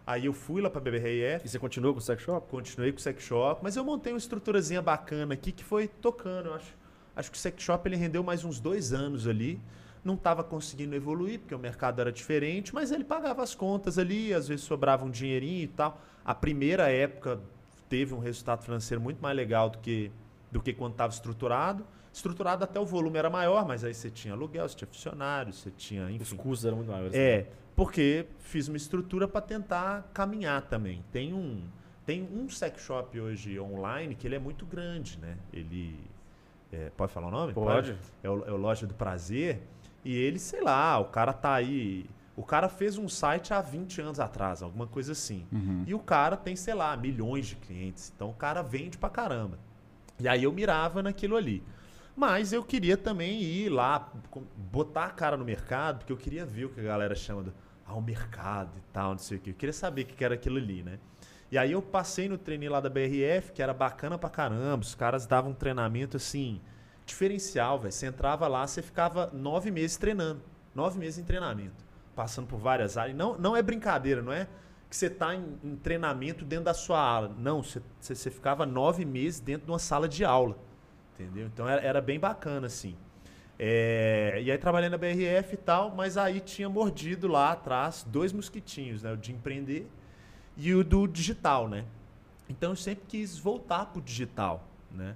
[0.08, 2.50] aí eu fui lá pra BRF, E você continua com o sex shop?
[2.50, 6.48] continuei com o sex shop, mas eu montei uma estruturazinha bacana aqui que foi tocando.
[6.48, 6.76] Eu acho,
[7.16, 9.62] acho que o sex shop ele rendeu mais uns dois anos ali.
[10.04, 14.34] Não estava conseguindo evoluir porque o mercado era diferente, mas ele pagava as contas ali,
[14.34, 16.02] às vezes sobrava um dinheirinho e tal.
[16.26, 17.40] A primeira época
[17.88, 20.12] teve um resultado financeiro muito mais legal do que
[20.52, 21.86] do que quando estava estruturado.
[22.16, 25.70] Estruturado até o volume era maior, mas aí você tinha aluguel, você tinha funcionários, você
[25.70, 26.38] tinha, Os enfim.
[26.38, 27.14] custos eram muito maiores.
[27.14, 31.04] É, porque fiz uma estrutura para tentar caminhar também.
[31.12, 31.62] Tem um,
[32.06, 35.38] tem um sex shop hoje online que ele é muito grande, né?
[35.52, 36.00] Ele.
[36.72, 37.54] é, pode falar o nome?
[37.54, 37.98] Pode.
[38.24, 39.62] É o, é o Loja do Prazer.
[40.06, 42.06] E ele, sei lá, o cara tá aí.
[42.38, 45.46] O cara fez um site há 20 anos atrás, alguma coisa assim.
[45.52, 45.84] Uhum.
[45.86, 48.14] E o cara tem, sei lá, milhões de clientes.
[48.16, 49.60] Então o cara vende pra caramba.
[50.18, 51.62] E aí eu mirava naquilo ali.
[52.16, 54.12] Mas eu queria também ir lá,
[54.56, 57.54] botar a cara no mercado, porque eu queria ver o que a galera chama do
[57.86, 59.50] ah, o mercado e tal, não sei o quê.
[59.52, 60.98] Eu queria saber o que que era aquilo ali, né?
[61.52, 64.84] E aí eu passei no treininho lá da BRF, que era bacana pra caramba.
[64.84, 66.60] Os caras davam um treinamento assim,
[67.06, 67.92] diferencial, velho.
[67.92, 70.42] Você entrava lá, você ficava nove meses treinando.
[70.74, 71.86] Nove meses em treinamento.
[72.16, 73.16] Passando por várias áreas.
[73.16, 74.48] Não, não é brincadeira, não é
[74.90, 77.36] que você está em, em treinamento dentro da sua aula.
[77.38, 80.58] Não, você, você, você ficava nove meses dentro de uma sala de aula.
[81.18, 81.48] Entendeu?
[81.48, 82.96] Então era, era bem bacana, assim.
[83.58, 88.34] É, e aí trabalhei na BRF e tal, mas aí tinha mordido lá atrás dois
[88.34, 89.14] mosquitinhos, né?
[89.14, 89.88] O de empreender
[90.58, 91.86] e o do digital, né?
[92.50, 95.16] Então eu sempre quis voltar pro digital, né?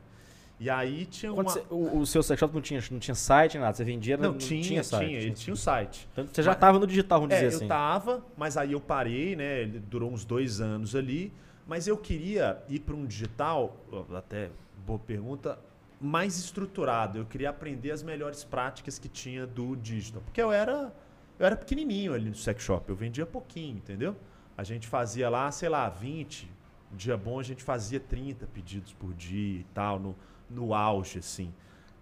[0.58, 1.44] E aí tinha uma...
[1.44, 3.74] você- o, o seu sex shop não tinha, não tinha site, nada.
[3.76, 5.12] Você vendia, Não, não, tinha, tinha site.
[5.14, 6.08] ele tinha o site.
[6.12, 7.68] Então, você já estava no digital, vamos É, dizer eu assim.
[7.68, 9.62] tava, mas aí eu parei, né?
[9.62, 11.32] Ele durou uns dois anos ali.
[11.66, 13.78] Mas eu queria ir para um digital,
[14.18, 14.50] até
[14.86, 15.58] boa pergunta,
[16.00, 17.18] mais estruturado.
[17.18, 20.22] Eu queria aprender as melhores práticas que tinha do digital.
[20.22, 20.94] Porque eu era,
[21.38, 24.16] eu era pequenininho ali no sex shop, eu vendia pouquinho, entendeu?
[24.58, 26.50] A gente fazia lá, sei lá, 20.
[26.92, 30.16] Um dia bom a gente fazia 30 pedidos por dia e tal, no,
[30.50, 31.54] no auge, assim.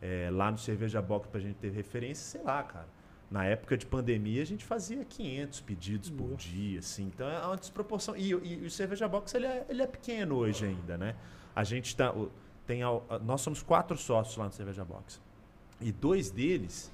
[0.01, 2.87] É, lá no Cerveja Box, pra gente ter referência, sei lá, cara.
[3.29, 6.37] Na época de pandemia, a gente fazia 500 pedidos por Nossa.
[6.47, 7.11] dia, assim.
[7.13, 8.15] Então é uma desproporção.
[8.15, 11.15] E, e- e o Cerveja Box, ele é, ele é pequeno hoje ainda, né?
[11.53, 12.31] A gente tá, o-
[12.67, 12.81] tem...
[13.23, 15.19] Nós somos quatro sócios lá no Cerveja Box.
[15.81, 16.91] E dois deles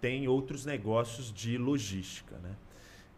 [0.00, 2.54] têm outros negócios de logística, né?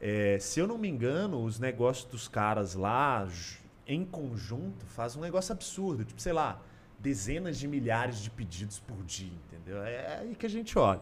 [0.00, 3.26] É, se eu não me engano, os negócios dos caras lá,
[3.86, 6.04] em conjunto, fazem um negócio absurdo.
[6.04, 6.60] Tipo, sei lá,
[6.98, 9.82] dezenas de milhares de pedidos por dia, entendeu?
[9.82, 11.00] É aí que a gente olha.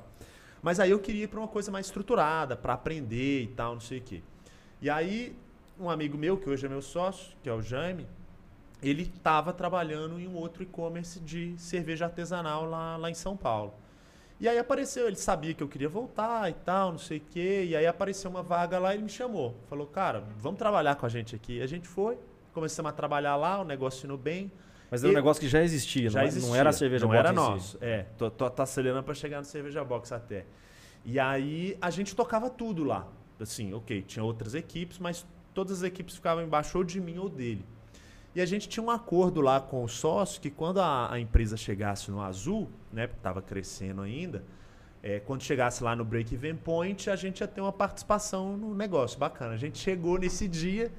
[0.62, 3.80] Mas aí eu queria ir para uma coisa mais estruturada, para aprender e tal, não
[3.80, 4.22] sei o quê.
[4.80, 5.36] E aí,
[5.78, 8.06] um amigo meu, que hoje é meu sócio, que é o Jaime,
[8.88, 13.74] ele estava trabalhando em um outro e-commerce de cerveja artesanal lá, lá em São Paulo.
[14.40, 17.64] E aí apareceu, ele sabia que eu queria voltar e tal, não sei o quê.
[17.68, 19.54] E aí apareceu uma vaga lá e ele me chamou.
[19.68, 21.62] Falou, cara, vamos trabalhar com a gente aqui.
[21.62, 22.18] A gente foi,
[22.52, 24.50] começamos a trabalhar lá, o negócio indo bem.
[24.90, 26.48] Mas era um negócio que já existia, Já não, é- existia.
[26.50, 27.36] não era a cerveja Não box era em si.
[27.50, 27.78] nosso.
[27.80, 30.44] É, tô, tô, tô acelerando pra chegar no cerveja box até.
[31.04, 33.06] E aí a gente tocava tudo lá.
[33.40, 37.28] Assim, ok, tinha outras equipes, mas todas as equipes ficavam embaixo ou de mim ou
[37.28, 37.64] dele.
[38.34, 41.56] E a gente tinha um acordo lá com o sócio que quando a, a empresa
[41.56, 44.44] chegasse no azul, né, porque estava crescendo ainda,
[45.02, 49.18] é, quando chegasse lá no break-even point, a gente ia ter uma participação no negócio.
[49.18, 49.54] Bacana.
[49.54, 50.90] A gente chegou nesse dia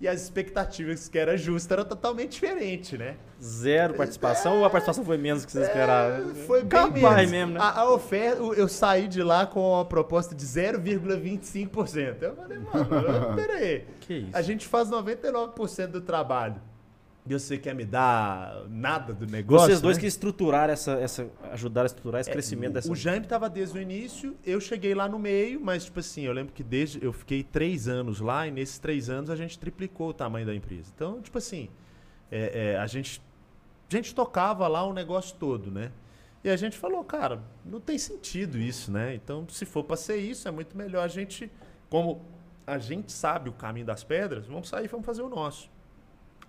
[0.00, 3.16] e as expectativas que era justa era totalmente diferente, né?
[3.42, 6.30] Zero participação ou a participação foi menos que vocês esperavam?
[6.30, 7.30] É, Foi bem Capaz menos.
[7.32, 7.60] mesmo, né?
[7.60, 12.22] A, a oferta, eu saí de lá com a proposta de 0,25%.
[12.22, 13.84] Eu falei, mano, pera aí.
[14.00, 14.30] Que isso?
[14.36, 16.67] A gente faz 99% do trabalho.
[17.28, 19.66] E você quer me dar nada do negócio?
[19.66, 20.00] Vocês dois né?
[20.00, 21.28] que estruturaram essa, essa.
[21.52, 22.90] ajudaram a estruturar esse É, crescimento o- dessa.
[22.90, 26.32] O Jaime estava desde o início, eu cheguei lá no meio, mas, tipo assim, eu
[26.32, 27.04] lembro que desde.
[27.04, 30.54] Eu fiquei três anos lá e nesses três anos a gente triplicou o tamanho da
[30.54, 30.90] empresa.
[30.94, 31.68] Então, tipo assim,
[32.30, 33.20] é, é, a, gente,
[33.90, 35.92] a gente tocava lá o negócio todo, né?
[36.42, 39.14] E a gente falou, cara, não tem sentido isso, né?
[39.14, 41.50] Então, se for para ser isso, é muito melhor a gente,
[41.90, 42.22] como
[42.66, 45.68] a gente sabe o caminho das pedras, vamos sair e vamos fazer o nosso.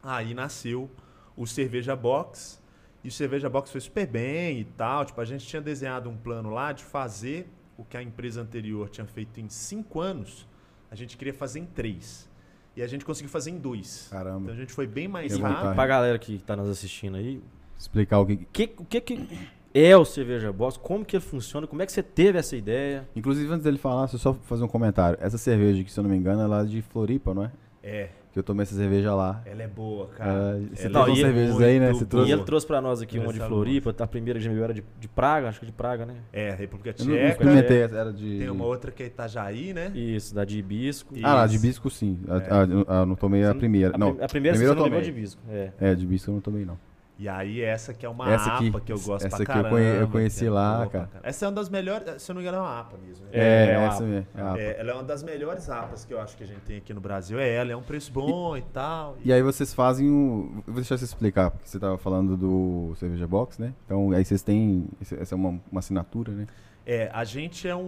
[0.01, 0.89] Aí nasceu
[1.35, 2.61] o Cerveja Box.
[3.03, 5.05] E o Cerveja Box foi super bem e tal.
[5.05, 8.89] Tipo, a gente tinha desenhado um plano lá de fazer o que a empresa anterior
[8.89, 10.47] tinha feito em cinco anos.
[10.91, 12.29] A gente queria fazer em três.
[12.75, 14.07] E a gente conseguiu fazer em dois.
[14.07, 14.51] Então Caramba.
[14.51, 15.75] a gente foi bem mais Tem rápido.
[15.75, 17.41] Pra galera que tá nos assistindo aí,
[17.79, 18.35] Explicar o que.
[18.35, 20.77] que, o que, que é o Cerveja Box?
[20.77, 21.65] Como que ele funciona?
[21.65, 23.07] Como é que você teve essa ideia?
[23.15, 25.17] Inclusive, antes dele falar, deixa eu só fazer um comentário.
[25.21, 27.51] Essa cerveja, que se eu não me engano, é lá de Floripa, não é?
[27.81, 28.09] É,
[28.39, 29.41] eu tomei essa cerveja lá.
[29.45, 30.31] ela é boa, cara.
[30.57, 31.93] É, você Ela trouxe é umas cervejas aí, né?
[31.93, 32.31] Você E trouxe.
[32.31, 34.73] ele trouxe pra nós aqui uma de Floripa, a primeira que já me veio era
[34.73, 36.15] de, de Praga, acho que de Praga, né?
[36.33, 37.31] É, República Eu não, não Tcheca.
[37.31, 38.37] experimentei, essa era de.
[38.39, 39.91] Tem uma outra que é Itajaí, né?
[39.95, 41.15] Isso, da de hibisco.
[41.17, 41.61] E- Ah, lá, de Isso.
[41.65, 42.19] bisco sim.
[42.27, 43.95] A- a- a- eu não tomei a Você não- primeira.
[43.95, 45.19] A, Não, prim- a primeira primeira você eu não bebeu de tomei.
[45.21, 45.41] hibisco.
[45.49, 45.71] É.
[45.79, 46.77] É, de bisco eu não tomei, não.
[47.21, 49.43] E aí essa que é uma Essa APA aqui, que eu gosto essa pra aqui
[49.43, 49.69] eu caramba.
[49.69, 50.89] conhe- eu conheci que é lá, cara.
[51.07, 51.19] caramba.
[51.21, 53.25] Essa é uma das melhores, se eu não me engano é uma APA mesmo.
[53.25, 53.31] né?
[53.33, 54.05] É, É, é essa APA.
[54.05, 54.27] mesmo.
[54.35, 54.61] é.
[54.63, 56.93] É, ela é uma das melhores APAs que eu acho que a gente tem aqui
[56.93, 57.37] no Brasil.
[57.37, 59.17] É ela, é um preço bom e, tal.
[59.23, 60.63] E aí vocês fazem o.
[60.65, 63.73] Vou deixar você explicar, porque você estava falando do Cerveja Box, né?
[63.85, 64.87] Então aí vocês têm.
[65.01, 66.47] Essa é uma, uma assinatura, né?
[66.85, 67.81] É, a gente é um,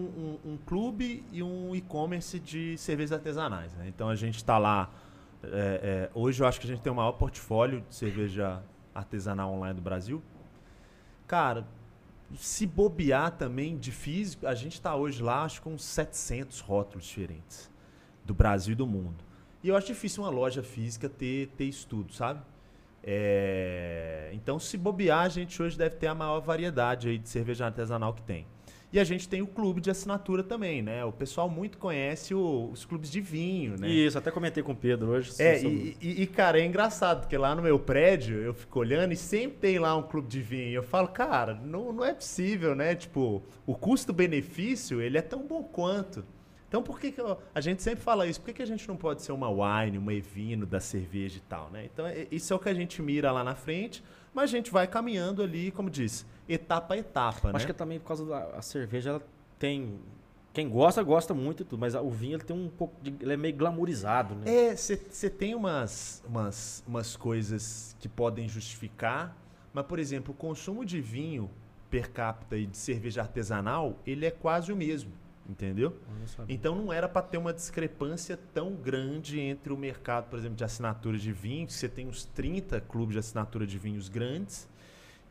[0.45, 3.73] um- um clube e um e-commerce de cervejas artesanais.
[3.75, 3.85] né?
[3.87, 4.89] Então a gente está lá.
[5.43, 8.61] é, é, hoje eu acho que a gente tem o maior portfólio de cerveja
[8.93, 10.21] artesanal online do Brasil.
[11.27, 11.65] Cara,
[12.35, 17.05] se bobear também de físico, a gente está hoje lá, acho que com 700 rótulos
[17.05, 17.69] diferentes
[18.23, 19.23] do Brasil e do mundo.
[19.63, 22.41] E eu acho difícil uma loja física ter, ter isso tudo, sabe?
[23.03, 27.65] É, Então, se bobear, a gente hoje deve ter a maior variedade aí de cerveja
[27.65, 28.45] artesanal que tem.
[28.93, 31.05] E a gente tem o clube de assinatura também, né?
[31.05, 33.87] O pessoal muito conhece o- os clubes de vinho, né?
[33.89, 35.31] Isso, até comentei com o Pedro hoje.
[35.41, 39.13] É, sobre- e, e- cara, é engraçado, porque lá no meu prédio eu fico olhando
[39.13, 40.73] e sempre tem lá um clube de vinho.
[40.73, 42.93] Eu falo, cara, não, não é possível, né?
[42.93, 46.23] Tipo, o custo-benefício, ele é tão bom quanto.
[46.67, 48.39] Então, por que, que eu- a gente sempre fala isso?
[48.39, 51.41] Por que, que a gente não pode ser uma wine, uma evino da cerveja e
[51.41, 51.85] tal, né?
[51.91, 54.01] Então, é- isso é o que a gente mira lá na frente,
[54.33, 57.55] mas a gente vai caminhando ali, como disse, etapa a etapa, né?
[57.55, 59.23] Acho que é também por causa da cerveja, ela
[59.59, 59.99] tem.
[60.53, 63.13] Quem gosta, gosta muito e tudo, mas o vinho ele tem um pouco de.
[63.21, 64.53] Ele é meio glamourizado, né?
[64.53, 69.35] É, você tem umas, umas, umas coisas que podem justificar,
[69.73, 71.49] mas, por exemplo, o consumo de vinho
[71.89, 75.11] per capita e de cerveja artesanal, ele é quase o mesmo,
[75.51, 75.89] entendeu?
[76.07, 76.45] Eu não.
[76.49, 80.63] Então não era para ter uma discrepância tão grande entre o mercado, por exemplo, de
[80.63, 84.67] assinatura de vinho, que você tem uns 30 clubes de assinatura de vinhos grandes,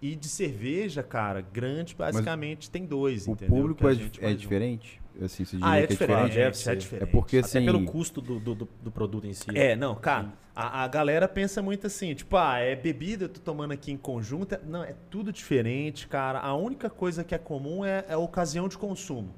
[0.02, 3.54] e de cerveja, cara, grande, basicamente tem dois, O entendeu?
[3.56, 4.38] público Que a é, é mais um.
[4.38, 5.00] diferente?
[5.22, 6.76] Assim, você Ah, é que diferente, é, ser.
[6.76, 7.02] diferente.
[7.08, 7.64] É porque Até assim.
[7.66, 9.50] pelo custo do, do, do- do produto em si.
[9.54, 13.40] É, não, cara, a, a galera pensa muito assim, tipo, ah, é bebida, eu tô
[13.40, 14.54] tomando aqui em conjunto.
[14.54, 16.38] é- Não, é tudo diferente, cara.
[16.38, 19.34] A única coisa que é comum é, é a ocasião de consumo.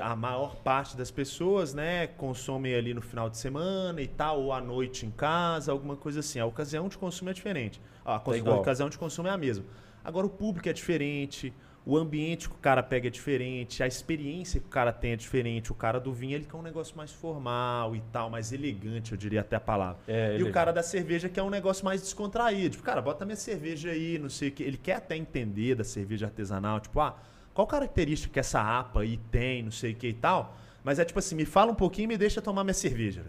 [0.00, 4.52] A maior parte das pessoas, né, consome ali no final de semana e tal, ou
[4.52, 6.40] à noite em casa, alguma coisa assim.
[6.40, 7.80] A ocasião de consumo é diferente.
[8.04, 8.56] A, cons- igual.
[8.56, 9.64] a ocasião de consumo é a mesma.
[10.04, 11.52] Agora, o público é diferente,
[11.84, 15.16] o ambiente que o cara pega é diferente, a experiência que o cara tem é
[15.16, 15.70] diferente.
[15.70, 19.18] O cara do vinho, ele quer um negócio mais formal e tal, mais elegante, eu
[19.18, 19.98] diria até a palavra.
[20.08, 22.70] É, E ele- o cara da cerveja quer um negócio mais descontraído.
[22.70, 24.64] Tipo, cara, bota minha cerveja aí, não sei o que.
[24.64, 26.80] Ele quer até entender da cerveja artesanal.
[26.80, 27.16] Tipo, ah,
[27.56, 30.54] qual característica que essa APA aí tem, não sei o que e tal.
[30.84, 33.24] Mas é tipo assim, me fala um pouquinho e me deixa tomar minha cerveja.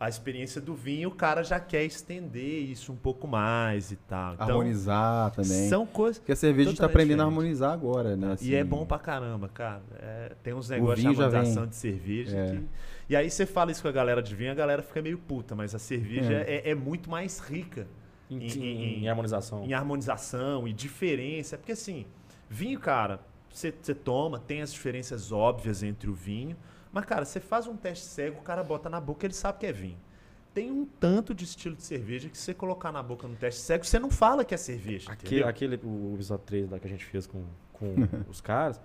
[0.00, 4.34] a experiência do vinho, o cara já quer estender isso um pouco mais e tal.
[4.34, 5.68] Então, harmonizar também.
[5.68, 6.18] São coisas.
[6.18, 7.38] Porque a cerveja a gente tá aprendendo a diferentes.
[7.62, 8.36] harmonizar agora, né?
[8.40, 8.68] E é assim.
[8.68, 9.82] bom pra caramba, cara.
[10.00, 12.36] É, tem uns negócios de harmonização de cerveja.
[12.36, 12.50] é.
[12.56, 12.62] que-
[13.10, 15.54] E aí você fala isso com a galera de vinho, a galera fica meio puta,
[15.54, 16.68] mas a cerveja É.
[16.68, 17.86] é, é muito mais rica
[18.28, 19.64] Em, Em- em- em- em harmonização.
[19.64, 21.56] em harmonização e diferença.
[21.56, 22.06] Porque assim,
[22.50, 23.20] vinho, cara,
[23.58, 26.56] você você toma, tem as diferenças óbvias entre o vinho.
[26.92, 29.66] Mas, cara, você faz um teste cego, o cara bota na boca, ele sabe que
[29.66, 29.98] é vinho.
[30.52, 33.62] Tem um tanto de estilo de cerveja que se você colocar na boca no teste
[33.62, 35.10] cego, você não fala que é cerveja.
[35.10, 35.48] Aquele, entendeu?
[35.48, 37.42] aquele o episódio 3 lá que a gente fez com,
[37.72, 37.94] com
[38.28, 38.78] os caras.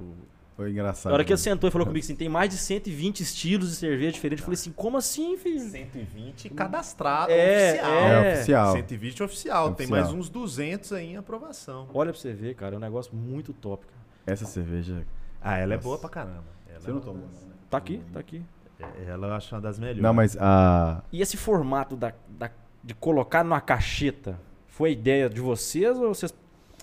[0.00, 0.14] o-
[0.58, 1.10] Foi engraçado.
[1.12, 3.76] Na hora que ele sentou e falou comigo assim, tem mais de 120 estilos de
[3.76, 4.40] cerveja diferentes.
[4.42, 5.60] Eu falei assim, como assim, filho?
[5.60, 7.92] 120 cadastrado, É, oficial.
[7.92, 8.30] é.
[8.30, 8.72] É oficial.
[8.72, 9.64] 120 oficial.
[9.74, 10.00] Tem Oficial.
[10.00, 11.86] mais uns 200 aí em aprovação.
[11.94, 13.98] Olha pra você ver, cara, é um negócio muito top, cara.
[14.26, 15.06] Essa cerveja.
[15.40, 15.86] Ah, ela é Nossa.
[15.88, 16.42] boa pra caramba.
[16.68, 17.28] Ela, Você não tomou, né?
[17.70, 18.42] Tá aqui, tá aqui.
[18.80, 20.02] é- Ela eu acho uma das melhores.
[20.02, 21.04] Não, mas a.
[21.12, 22.50] E esse formato da, da-
[22.82, 26.34] de colocar numa cacheta, foi ideia de vocês ou vocês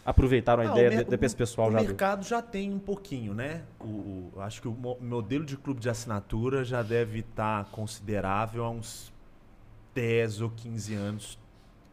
[0.06, 1.82] aproveitaram a Ah, ideia o de, desse pessoal o já?
[1.82, 1.88] viu?
[1.88, 3.64] mercado já tem um pouquinho, né?
[3.80, 8.64] O, o- acho que o mo- modelo de clube de assinatura já deve estar considerável
[8.64, 9.12] há uns
[9.94, 11.40] 10 ou 15 anos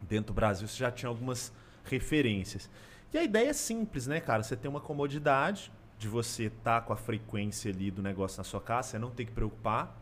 [0.01, 0.69] dentro do Brasil.
[0.69, 1.53] Você já tinha algumas
[1.85, 2.69] referências.
[3.13, 4.43] E a ideia é simples, né, cara?
[4.43, 8.61] Você tem uma comodidade de você estar com a frequência ali do negócio na sua
[8.61, 9.97] casa, você não tem que preocupar.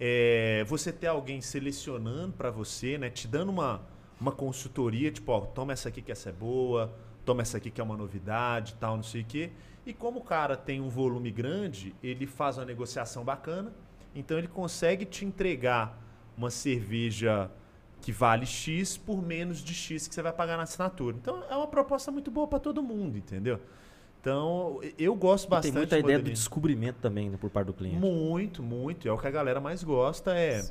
[0.00, 3.10] É, você ter alguém selecionando para você, né?
[3.10, 3.82] Te dando uma,
[4.20, 6.92] uma consultoria, tipo, ó, toma essa aqui que essa é boa,
[7.24, 9.50] toma essa aqui que é uma novidade, tal, não sei o quê.
[9.86, 13.72] E como o cara tem um volume grande, ele faz uma negociação bacana,
[14.14, 15.98] então ele consegue te entregar
[16.36, 17.50] uma cerveja
[18.00, 21.16] que vale X por menos de X que você vai pagar na assinatura.
[21.20, 23.58] Então é uma proposta muito boa para todo mundo, entendeu?
[24.20, 25.72] Então eu gosto E bastante.
[25.72, 27.96] tem muita de ideia do descobrimento também né, por parte do cliente.
[27.96, 29.06] Muito, muito.
[29.06, 30.64] É o que a galera mais gosta, é,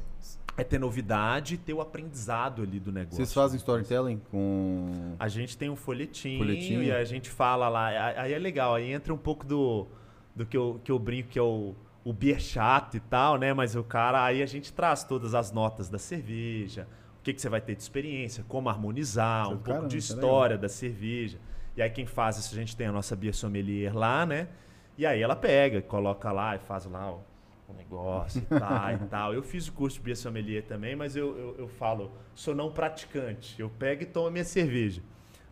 [0.56, 3.18] é ter novidade e ter o aprendizado ali do negócio.
[3.18, 5.16] Vocês fazem storytelling com.
[5.20, 6.84] A gente tem um folhetinho, Folhetinho?
[6.84, 7.88] e a gente fala lá.
[8.18, 9.88] Aí é legal, aí entra um pouco do,
[10.36, 11.74] do que, eu, que eu brinco, que é o,
[12.04, 13.54] o beer chato e tal, né?
[13.54, 16.88] Mas o cara, aí a gente traz todas as notas da cerveja,
[17.20, 20.00] o que, que você vai ter de experiência, como harmonizar, um Caramba, pouco de é
[20.00, 21.40] história da cerveja.
[21.76, 24.48] E aí quem faz isso, a gente tem a nossa beer sommelier lá, né?
[24.96, 27.24] E aí ela pega, coloca lá e faz lá o,
[27.68, 29.34] o negócio e tal e tal.
[29.34, 32.72] Eu fiz o curso de beer sommelier também, mas eu, eu, eu falo, sou não
[32.72, 33.60] praticante.
[33.60, 35.02] Eu pego e tomo a minha cerveja.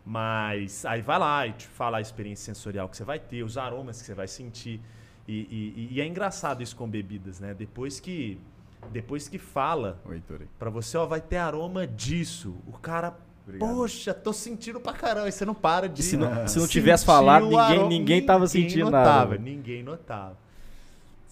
[0.04, 3.56] Mas aí vai lá e te fala a experiência sensorial que você vai ter, os
[3.56, 4.80] aromas que você vai sentir.
[5.28, 7.54] E, e- e é engraçado isso com bebidas, né?
[7.54, 8.40] Depois que,
[8.90, 10.00] depois que fala
[10.58, 12.56] pra você, ó, vai ter aroma disso.
[12.66, 13.68] O cara, Obrigado.
[13.76, 15.28] poxa, tô sentindo pra caramba.
[15.28, 16.00] E você não para de.
[16.00, 17.88] E se não, se não tivesse falado, ninguém, aroma.
[17.88, 19.38] ninguém tava sentindo notava, nada.
[19.38, 20.36] Ninguém notava.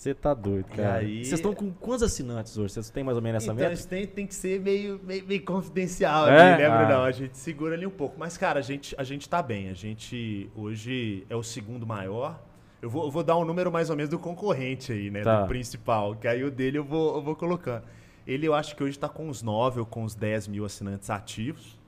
[0.01, 0.95] Você tá doido, cara.
[0.95, 2.73] aí- Vocês estão com quantos assinantes hoje?
[2.73, 3.87] Vocês têm mais ou menos essa então, meta?
[3.87, 6.53] tem, tem que ser meio, meio, meio confidencial É?
[6.55, 6.79] ali, né, Ah.
[6.79, 7.03] Brunão?
[7.05, 8.19] A gente segura ali um pouco.
[8.19, 9.69] Mas, cara, a gente, a gente tá bem.
[9.69, 12.43] A gente hoje é o segundo maior.
[12.81, 15.21] Eu vou, eu vou dar um número mais ou menos do concorrente aí, né?
[15.21, 15.43] Tá.
[15.43, 16.17] Do principal.
[16.17, 17.85] Que aí o dele eu vou, eu vou colocando.
[18.27, 21.11] Ele eu acho que hoje tá com uns 9 ou com uns 10 mil assinantes
[21.11, 21.79] ativos.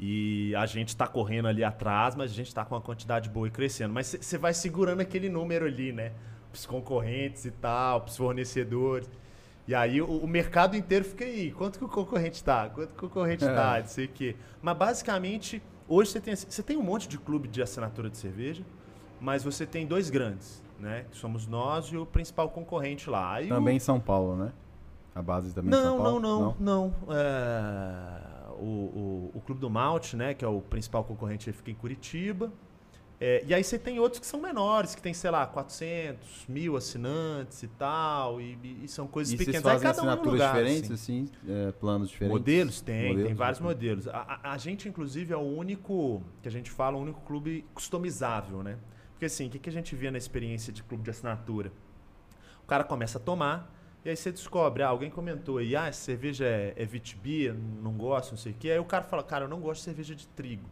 [0.00, 3.46] E a gente tá correndo ali atrás, mas a gente tá com uma quantidade boa
[3.46, 3.92] e crescendo.
[3.92, 6.12] Mas você vai segurando aquele número ali, né?
[6.54, 9.08] Os concorrentes e tal, os fornecedores.
[9.66, 11.50] E aí o, o mercado inteiro fica aí.
[11.50, 12.68] Quanto que o concorrente tá?
[12.68, 13.52] Quanto que o concorrente É.
[13.52, 13.80] tá?
[13.80, 14.36] Não sei o quê.
[14.62, 18.62] Mas basicamente, hoje você tem, você tem um monte de clube de assinatura de cerveja,
[19.20, 21.06] mas você tem dois grandes, né?
[21.10, 23.40] Que somos nós e o principal concorrente lá.
[23.42, 24.52] O- Também em São Paulo, né?
[25.14, 26.20] A base também em São não, Paulo?
[26.20, 27.14] não, não, não.
[27.16, 31.70] É, o, o, o Clube do Malte, né, que é o principal concorrente, ele fica
[31.70, 32.52] em Curitiba.
[33.20, 36.76] É, e aí você tem outros que são menores, que tem, sei lá, 400, mil
[36.76, 39.66] assinantes e tal, e, e são coisas E vocês pequenas.
[39.66, 41.28] Aí fazem cada um em um assinaturas lugar, diferentes, assim.
[41.30, 41.50] assim?
[41.68, 42.38] é, planos diferentes?
[42.40, 42.80] Modelos?
[42.80, 43.68] Tem, tem Modelos, vários ok.
[43.68, 44.08] modelos.
[44.08, 47.64] A, a- a gente, inclusive, é o único, que a gente fala, o único clube
[47.72, 48.78] customizável, né?
[49.12, 51.72] Porque assim, o que, que a gente via na experiência de clube de assinatura?
[52.62, 53.72] O cara começa a tomar,
[54.04, 57.92] e aí você descobre, ah, alguém comentou aí, ah, essa cerveja é, é Vitibia, não
[57.92, 58.70] gosto, não sei o quê.
[58.70, 60.68] Aí o cara fala, cara, eu não gosto de cerveja de trigo.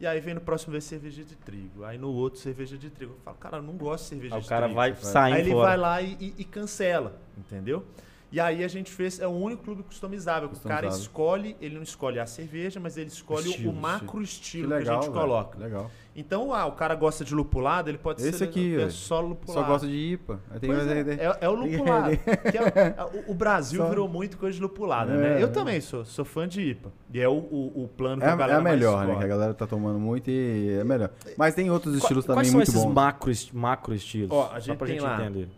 [0.00, 1.84] E aí vem no próximo vez cerveja de trigo.
[1.84, 3.14] Aí no outro cerveja de trigo.
[3.14, 4.76] Eu falo, cara, eu não gosto de cerveja Aí o de cara trigo.
[4.76, 5.68] vai saindo Aí ele fora.
[5.68, 7.84] vai lá e, e- e cancela, entendeu?
[8.30, 10.50] E aí a gente fez, é o único clube customizável.
[10.52, 14.20] O cara escolhe, ele não escolhe a cerveja, mas ele escolhe o- Estilo, o macro
[14.20, 15.58] estilo Que legal, que a gente velho, coloca.
[15.58, 15.90] Legal.
[16.14, 19.60] Então, ah, o cara gosta de lupulado, ele pode Esse ser aqui, é só lupulado.
[19.64, 20.40] Só gosta de IPA.
[20.60, 22.10] É, é, é o lupulado.
[22.50, 25.42] que é- é- o, o Brasil Só- virou muito coisa de lupulada, É, né?
[25.42, 25.50] Eu é.
[25.50, 26.92] também sou, sou fã de IPA.
[27.14, 29.08] E é o, o, o plano É, que a- a é galera a melhor, mais
[29.10, 29.16] né?
[29.18, 31.10] Que a galera tá tomando muito e é melhor.
[31.36, 32.92] Mas tem outros estilos Quais também são muito esses bons.
[32.94, 34.30] macro, est- macro estilos?
[34.32, 35.20] Ó, a Só gente pra tem gente lá.
[35.24, 35.48] entender.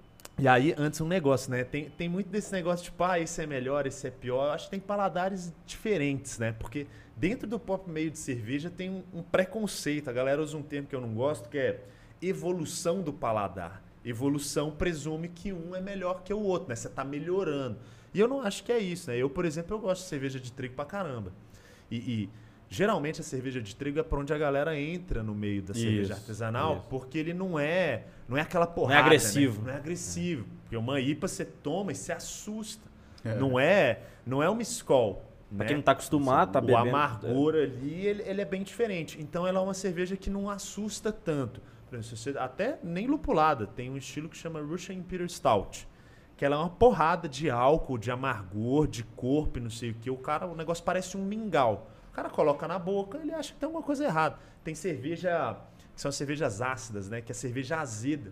[0.41, 1.64] E aí, antes um negócio, né?
[1.64, 4.47] Tem, tem muito desse negócio, tipo, ah, esse é melhor, esse é pior.
[4.47, 6.53] Eu acho que tem paladares diferentes, né?
[6.59, 10.09] Porque dentro do próprio meio de cerveja tem um, um preconceito.
[10.09, 11.84] A galera usa um termo que eu não gosto, que é
[12.22, 13.82] evolução do paladar.
[14.03, 16.74] Evolução presume que um é melhor que o outro, né?
[16.74, 17.76] Você tá melhorando.
[18.14, 19.18] E eu não acho que é isso, né?
[19.18, 21.34] Eu, por exemplo, eu gosto de cerveja de trigo pra caramba.
[21.91, 22.30] E, e
[22.70, 26.02] geralmente a cerveja de trigo é por onde a galera entra no meio da cerveja
[26.04, 26.86] Isso, artesanal, isso.
[26.88, 29.60] porque ele não é, não é aquela porrada, agressivo.
[29.62, 29.66] né?
[29.66, 30.46] Não é agressivo.
[30.62, 32.88] Porque uma IPA você toma e se assusta.
[33.24, 33.34] É.
[33.34, 35.26] Não é, não é uma Skol.
[35.48, 35.64] Pra né?
[35.66, 36.88] quem não tá acostumado, tá o bebendo.
[36.88, 39.20] amargor ali, ele, ele é bem diferente.
[39.20, 41.60] Então ela é uma cerveja que não assusta tanto.
[41.88, 43.66] Por exemplo, até nem lupulada.
[43.66, 45.88] Tem um estilo que chama Russian Imperial Stout.
[46.36, 49.94] Que ela é uma porrada de álcool, de amargor, de corpo e não sei o
[49.94, 50.08] que.
[50.08, 51.90] O cara, o negócio parece um mingau.
[52.20, 54.36] O cara coloca na boca, ele acha que tem alguma coisa errada.
[54.62, 55.56] Tem cerveja,
[55.94, 57.22] que são cervejas ácidas, né?
[57.22, 58.30] Que é cerveja azeda.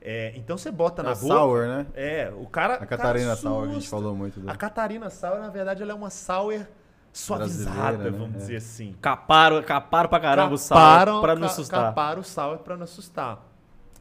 [0.00, 1.26] É, então você bota É na o boca.
[1.26, 1.86] Sour, né?
[1.94, 2.74] É, o cara.
[2.74, 4.48] A Catarina o cara Sour, a gente falou muito do...
[4.48, 6.64] A Catarina Sour, na verdade, ela é uma sour
[7.12, 8.10] suavizada, né?
[8.10, 8.38] vamos É.
[8.38, 8.94] dizer assim.
[9.00, 11.80] Caparam, caparam pra caramba o Caparam- sal pra não assustar.
[11.86, 13.44] Caparam o sour pra não assustar.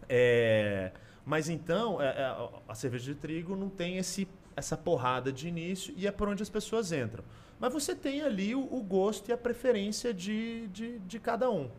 [0.07, 0.91] É,
[1.25, 5.91] mas então, é, é, a cerveja de trigo não tem esse, essa porrada de início
[5.97, 7.23] e é por onde as pessoas entram.
[7.61, 11.69] Mas você tem ali o, o gosto e a preferência de, de, de cada um.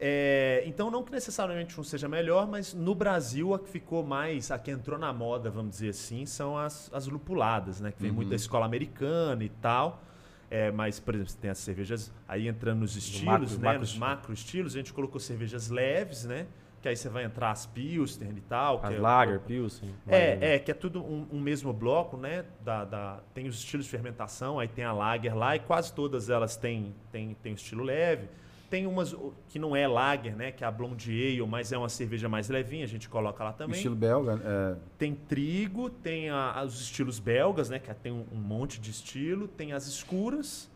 [0.00, 4.50] É, então, não que necessariamente um seja melhor, mas no Brasil a que ficou mais,
[4.50, 7.92] a que entrou na moda, vamos dizer assim, são as, as lupuladas, né?
[7.92, 10.02] Que vem muito da escola americana e tal.
[10.50, 13.62] É, mas, por exemplo, você tem as cervejas, aí entrando nos estilos, macro- né?
[13.64, 14.04] macro nos estilo.
[14.06, 16.46] macro estilos, a gente colocou cervejas leves, né?
[16.82, 18.80] Que aí você vai entrar as Pilsner e tal.
[18.80, 19.90] que As é- Lager, Pilsen.
[20.08, 22.44] é, é, que é tudo um, um mesmo bloco, né?
[22.64, 26.28] Da, da- tem os estilos de fermentação, aí tem a Lager lá, e quase todas
[26.28, 28.28] elas têm, têm, têm o estilo leve.
[28.68, 29.14] Tem umas
[29.48, 30.50] que não é Lager, né?
[30.50, 33.52] Que é a Blonde Ale, mas é uma cerveja mais levinha, a gente coloca lá
[33.52, 33.76] também.
[33.76, 37.78] Estilo belga, é, Tem trigo, tem a- os estilos belgas, né?
[37.78, 39.46] Que tem um, um monte de estilo.
[39.46, 40.68] Tem as escuras,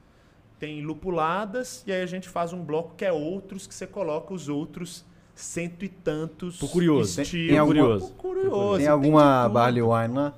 [0.58, 4.32] tem lupuladas, e aí a gente faz um bloco que é outros, que você coloca
[4.32, 5.04] os outros
[5.36, 7.14] cento e tantos Tô curioso.
[7.14, 7.48] Tem- estilos.
[7.50, 8.78] tem alguma- Tô curioso.
[8.78, 10.32] tem alguma barley wine lá?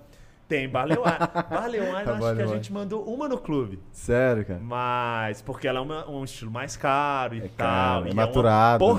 [0.48, 1.04] Tem, Barley Wine.
[1.50, 2.56] Barley Wine, eu acho Barley que a Wine.
[2.56, 3.78] gente mandou uma no clube.
[3.92, 4.58] Sério, cara?
[4.62, 7.50] Mas, porque ela é uma- um estilo mais caro e É tal.
[7.58, 8.94] caro, é e maturado, uma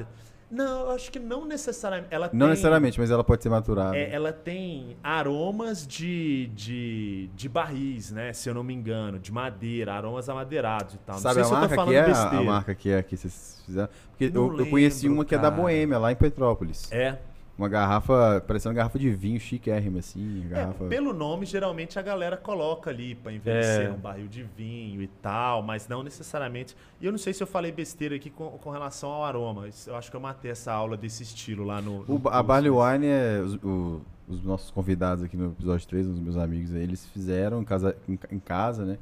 [0.00, 0.06] né?
[0.50, 2.14] Não, eu acho que não necessariamente.
[2.14, 3.96] Ela Não tem, necessariamente, mas ela pode ser maturada.
[3.96, 8.32] é, ela tem aromas de, de, de barris, né?
[8.32, 11.16] Se eu não me engano, de madeira, aromas amadeirados e tal.
[11.16, 12.06] não Sabe sei a se eu tô marca que é?
[12.06, 12.38] Besteira.
[12.38, 13.88] A marca que é que vocês fizeram?
[14.10, 15.54] Porque Não eu, eu conheci uma que é da cara.
[15.62, 16.90] Boêmia, lá em Petrópolis.
[16.90, 17.18] É,
[17.58, 20.44] Uma garrafa, parecendo uma garrafa de vinho chiquérrima, assim.
[20.46, 20.84] É, Garrafa...
[20.86, 23.90] pelo nome, geralmente a galera coloca ali pra envelhecer É.
[23.90, 26.76] um barril de vinho e tal, mas não necessariamente.
[27.00, 29.66] E eu não sei se eu falei besteira aqui com, com relação ao aroma.
[29.88, 32.04] Eu acho que eu matei essa aula desse estilo lá no.
[32.06, 33.40] no O, a Barley Wine é.
[33.44, 37.62] Os, o- os nossos convidados aqui no episódio 3, os meus amigos aí, eles fizeram
[37.62, 38.98] em casa, em, em casa né?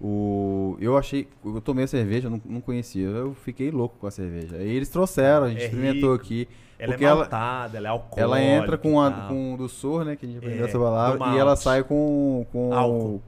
[0.00, 1.28] O, eu achei.
[1.44, 3.06] Eu tomei a cerveja, não, não conhecia.
[3.06, 4.56] Eu fiquei louco com a cerveja.
[4.56, 6.24] Aí eles trouxeram, a gente É experimentou rico.
[6.24, 6.48] aqui.
[6.78, 8.20] Ela porque é ela- maltada, ela é alcoólica.
[8.20, 10.16] Ela entra com, a, com o doçor, né?
[10.16, 11.18] Que a gente aprendeu É, essa palavra.
[11.30, 12.44] do E ela sai com.
[12.52, 13.22] com Álcool.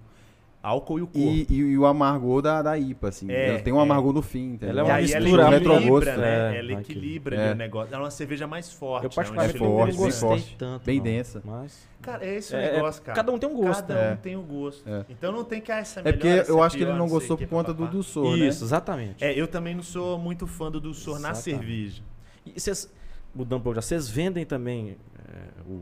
[0.67, 1.19] Álcool e o corpo.
[1.29, 3.31] E, e, e o amargor da, da IPA, assim.
[3.31, 3.83] É, ela tem um é.
[3.83, 4.71] amargor no fim, entendeu?
[4.71, 6.55] Ela é uma mistura, ela um equilibra, retrogosto, né?
[6.55, 7.53] é, ela equilibra É.
[7.53, 7.89] o negócio.
[7.95, 9.05] Ela é uma cerveja mais forte.
[9.05, 9.14] Eu né?
[9.14, 10.57] particularmente É não forte, bem gostei forte.
[10.59, 10.85] tanto.
[10.85, 11.05] Bem não.
[11.05, 11.43] densa.
[11.45, 13.17] Mas Cara, é esse o É, negócio, cara.
[13.17, 13.87] cada um tem um gosto.
[13.87, 14.17] Cada um É.
[14.17, 14.89] tem um gosto.
[14.89, 15.05] É.
[15.09, 16.83] Então não tem que ah, essa é É melhor, porque essa eu é acho que
[16.83, 18.47] ele não gostou por conta do doçor, né?
[18.47, 19.25] isso, exatamente.
[19.25, 22.03] É, eu também não sou muito fã do doçor na cerveja.
[22.45, 22.93] E vocês,
[23.35, 25.33] mudando um pouco já, vocês vendem também é,
[25.69, 25.73] o,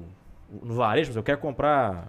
[0.57, 1.13] o- no varejo?
[1.19, 2.09] Eu quero comprar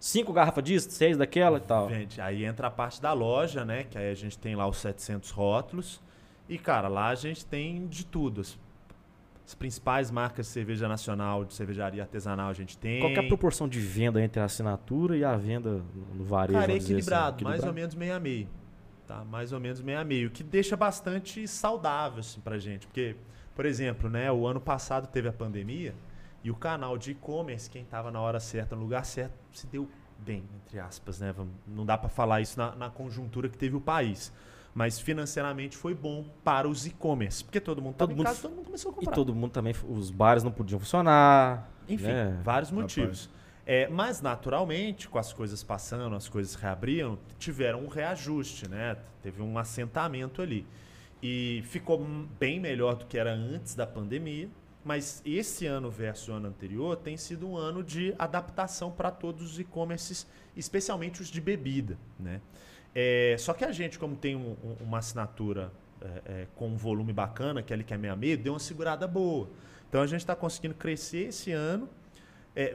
[0.00, 1.88] cinco garrafas disso, seis daquela e tal.
[1.90, 3.84] Gente, aí entra a parte da loja, né?
[3.84, 6.00] Que aí a gente tem lá os 700 rótulos.
[6.48, 8.40] E, cara, lá a gente tem de tudo.
[8.40, 8.58] As,
[9.46, 13.00] as principais marcas de cerveja nacional, de cervejaria artesanal, a gente tem.
[13.00, 15.82] Qual é a proporção de venda entre a assinatura e a venda
[16.14, 16.58] no- varejo?
[16.58, 16.84] Cara, é assim?
[16.86, 18.48] equilibrado, mais ou menos meio a meio.
[19.06, 19.24] Tá?
[19.24, 20.28] Mais ou menos meio a meio.
[20.28, 22.86] O que deixa bastante saudável, assim, pra gente.
[22.86, 23.16] Porque,
[23.56, 24.30] por exemplo, né?
[24.30, 25.94] O ano passado teve a pandemia
[26.42, 29.88] e o canal de e-commerce, quem tava na hora certa, no lugar certo, se deu
[30.18, 31.34] bem, entre aspas, né?
[31.66, 34.32] Não dá pra falar isso na, na conjuntura que teve o país.
[34.74, 37.42] Mas financeiramente foi bom para os e-commerce.
[37.44, 39.14] Porque todo mundo Todo em mundo casa, todo mundo começou a E comprar.
[39.14, 41.68] todo mundo também, os bares não podiam funcionar.
[41.88, 42.40] Enfim, né?
[42.44, 43.28] vários motivos.
[43.66, 48.96] É, mas, naturalmente, com as coisas passando, as coisas reabriam, tiveram um reajuste, né?
[49.22, 50.66] Teve um assentamento ali.
[51.22, 51.98] E ficou
[52.38, 54.48] bem melhor do que era antes da pandemia.
[54.84, 59.52] Mas esse ano versus o ano anterior tem sido um ano de adaptação para todos
[59.52, 60.26] os e-commerces,
[60.56, 62.40] especialmente os de bebida, né?
[62.94, 65.70] É, só que a gente, como tem um- um- uma assinatura
[66.02, 68.58] é, é, com um volume bacana, que é ali que é meia meia, deu uma
[68.58, 69.50] segurada boa.
[69.86, 71.86] Então a gente está conseguindo crescer esse ano
[72.56, 72.74] é,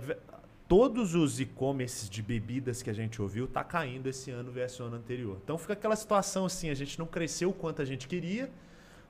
[0.67, 4.83] todos os e-commerces de bebidas que a gente ouviu tá caindo esse ano versus o
[4.83, 5.39] ano anterior.
[5.43, 8.49] Então fica aquela situação assim, a gente não cresceu o quanto a gente queria,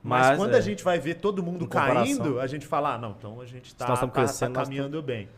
[0.02, 1.94] mas, Mas, quando é, a gente vai ver todo mundo comparação.
[2.04, 5.02] caindo, a gente fala, ah, não, então a gente tá, estamos tá- tá nós caminhando
[5.02, 5.28] bem.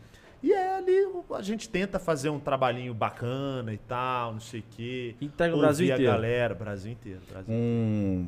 [0.41, 4.61] E é ali, o- a gente tenta fazer um trabalhinho bacana e tal, não sei
[4.61, 5.15] o quê.
[5.19, 6.11] Entrega no Ouvir Brasil a inteiro.
[6.13, 7.19] galera, Brasil inteiro.
[7.29, 8.27] Brasil Um,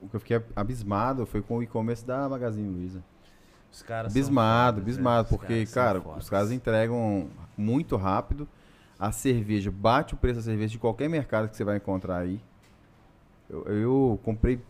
[0.00, 3.02] o que eu fiquei abismado foi com o e-commerce da Magazine Luiza.
[3.72, 4.82] Os caras são Abismado, fodas, né?
[4.92, 8.46] abismado, Os porque, cara, os caras entregam muito rápido.
[8.98, 12.38] A cerveja bate o preço da cerveja de qualquer mercado que você vai encontrar aí.
[13.50, 14.60] Eu, eu comprei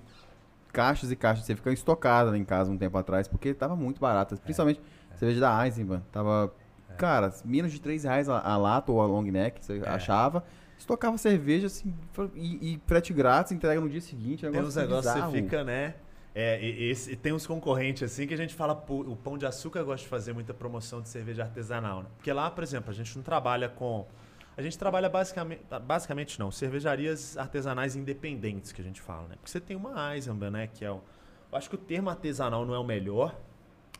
[0.72, 4.00] caixas e caixas, você ficou estocada lá em casa um tempo atrás, porque tava muito
[4.00, 4.36] barata.
[4.36, 4.80] Principalmente
[5.16, 6.00] cerveja da Eisenbahn.
[6.10, 6.52] Tava,
[6.96, 9.88] cara, menos de 3 reais a, a lata ou a long neck, você É.
[9.88, 10.42] achava.
[10.78, 11.94] Estocava cerveja assim,
[12.34, 14.44] e, e frete grátis, entrega no dia seguinte.
[14.44, 15.94] é Tem uns negócio negócios que você fica, né?
[16.34, 19.36] É, e- esse, e tem uns concorrentes assim que a gente fala, pô, o Pão
[19.38, 22.08] de Açúcar gosta de fazer muita promoção de cerveja artesanal, né?
[22.16, 24.06] Porque lá, por exemplo, a gente não trabalha com.
[24.57, 25.62] A gente trabalha basicamente.
[25.84, 29.36] Basicamente não, cervejarias artesanais independentes que a gente fala, né?
[29.36, 30.66] Porque você tem uma Eisenbahn, né?
[30.66, 31.00] Que é o.
[31.50, 33.38] Eu acho que o termo artesanal não é o melhor,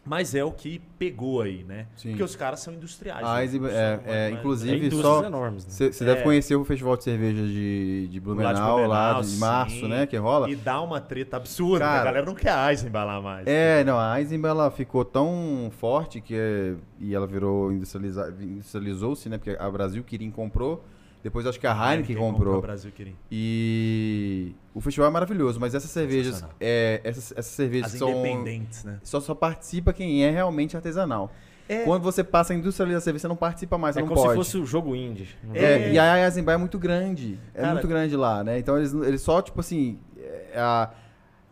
[0.05, 1.87] mas é o que pegou aí, né?
[1.97, 2.11] Sim.
[2.11, 3.25] Porque os caras são industriais.
[3.25, 3.71] A né?
[3.73, 5.71] É, é, uma- inclusive, É só- enormes, né?
[5.93, 6.07] Você É.
[6.07, 9.89] deve conhecer o festival de cerveja de, de Blumenau, lá de, Blumenau, março, sim.
[9.89, 10.07] né?
[10.07, 10.51] Que rola.
[10.51, 13.47] E dá uma treta absurda, Cara, a galera não quer a Eisenbahn lá mais.
[13.47, 19.29] É, não, a Eisenbahn ela ficou tão forte que é- e ela virou industrializa- industrializou-se,
[19.29, 19.39] né?
[19.39, 20.85] Porque a Brasil Kirin comprou,
[21.23, 22.59] depois acho que a Heineken comprou.
[22.59, 22.91] o Brasil.
[23.31, 28.85] E o festival é maravilhoso, mas essas cervejas, é, essas, essas cervejas As são independentes,
[28.85, 28.99] né?
[29.03, 31.33] só só participa quem é realmente artesanal.
[31.69, 34.09] É, Quando você passa a industrializar a cerveja, você não participa mais, você É não
[34.09, 34.33] como pode.
[34.33, 35.29] se fosse o jogo indie.
[35.55, 35.93] É, É.
[35.93, 37.39] e a Eisenbahn é muito grande.
[37.55, 38.59] É Cara- muito grande lá, né?
[38.59, 39.99] Então eles, eles só, tipo assim.
[40.19, 40.91] é, a-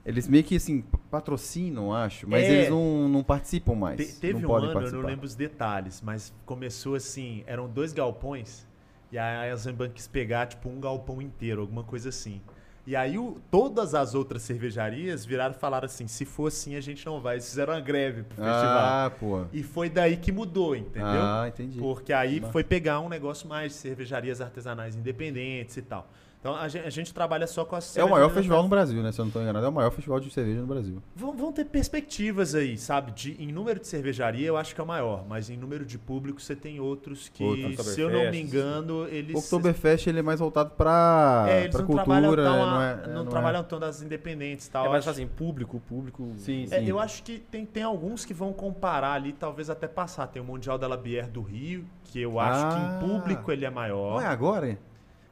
[0.04, 2.50] eles meio que assim, patrocinam, acho, mas É.
[2.52, 3.96] eles não, não participam mais.
[3.98, 5.02] Te- teve não um podem ano, eu participar.
[5.02, 8.66] não lembro os detalhes, mas começou assim, eram dois galpões,
[9.12, 12.40] e a Eisenbahn quis pegar, tipo, um galpão inteiro, alguma coisa assim.
[12.86, 16.80] E aí o- todas as outras cervejarias viraram e falaram assim, se for assim, a
[16.80, 17.34] gente não vai.
[17.36, 18.78] Eles fizeram uma greve pro festival.
[18.84, 19.44] Ah, pô.
[19.52, 21.06] E foi daí que mudou, entendeu?
[21.22, 21.78] Ah, entendi.
[21.78, 26.08] Porque aí foi pegar um negócio mais de cervejarias artesanais independentes e tal.
[26.40, 29.02] Então a gente, a gente trabalha só com as É o maior festival no Brasil,
[29.02, 29.12] né?
[29.12, 31.02] Se eu não estou enganado, é o maior festival de cerveja no Brasil.
[31.14, 33.12] Vão, vão ter perspectivas aí, sabe?
[33.12, 35.98] De, em número de cervejaria, eu acho que é o maior, mas em número de
[35.98, 39.36] público, você tem outros que, se eu não me engano, eles.
[39.36, 42.78] O Oktoberfest ele é mais voltado pra, é, eles pra não cultura, trabalham tão, não
[42.78, 44.86] a- é, é, não não trabalham tão das independentes e tal.
[44.86, 46.32] É mais acho- assim, público, público.
[46.38, 46.86] Sim, é, sim.
[46.88, 50.26] eu acho que tem, tem alguns que vão comparar ali, talvez até passar.
[50.26, 53.00] Tem o Mundial da Labière do Rio, que eu acho que Ah.
[53.04, 54.12] em público ele é maior.
[54.14, 54.70] Não é agora?
[54.70, 54.78] hein?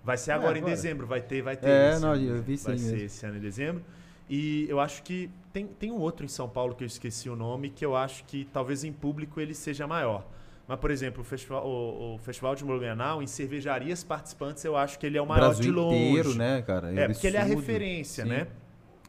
[0.05, 0.75] Vai ser Não é agora, em agora?
[0.75, 1.69] dezembro, vai ter, vai ter.
[1.69, 3.07] É, não, ano eu vi sim Vai ser mesmo.
[3.07, 3.85] esse ano em dezembro.
[4.31, 7.37] E eu acho que tem, tem um outro em São Paulo que eu esqueci o
[7.37, 10.27] nome, que eu acho que talvez em público ele seja maior.
[10.67, 14.99] Mas, por exemplo, o festival, o, o festival de Blumenau, em cervejarias participantes, eu acho
[14.99, 15.97] que ele é o maior Brasil de longe.
[15.97, 16.93] inteiro, né, cara?
[16.93, 18.31] É, porque ele é a referência, Sim.
[18.31, 18.47] né?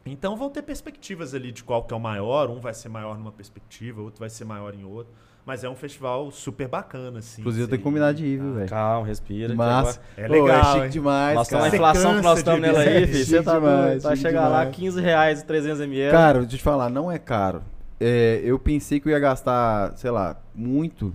[0.06, 2.48] Então vão ter perspectivas ali de qual que é o maior.
[2.48, 5.12] Um vai ser maior numa perspectiva, outro vai ser maior em outro.
[5.44, 7.40] Mas é um festival super bacana, assim.
[7.40, 8.56] Inclusive eu tenho que combinar de ir, viu, tá?
[8.58, 8.68] velho?
[8.68, 9.54] Calma, respira.
[9.54, 10.00] Massa.
[10.16, 10.90] É Pô, legal, é chique hein?
[10.90, 11.68] demais, Nós cara.
[11.68, 13.24] inflação que nós estamos nela aí, filho.
[13.24, 14.02] Você tá demais.
[14.02, 14.76] Vai chegar lá, demais.
[14.76, 16.10] 15 reais, 300 ml.
[16.12, 17.62] Cara, deixa eu te falar, não é caro.
[17.98, 21.14] É, eu pensei que eu ia gastar, sei lá, muito.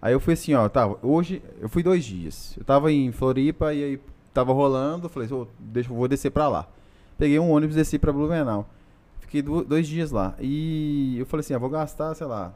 [0.00, 2.54] Aí eu fui assim, ó, tá, hoje eu fui dois dias.
[2.56, 4.00] Eu tava em Floripa e aí
[4.32, 6.66] tava rolando, eu falei, ô, deixa, eu vou descer pra lá.
[7.18, 8.68] Peguei um ônibus e desci pra Blumenau.
[9.20, 10.34] Fiquei du- dois dias lá.
[10.40, 12.54] E eu falei assim, ah, vou gastar, sei lá,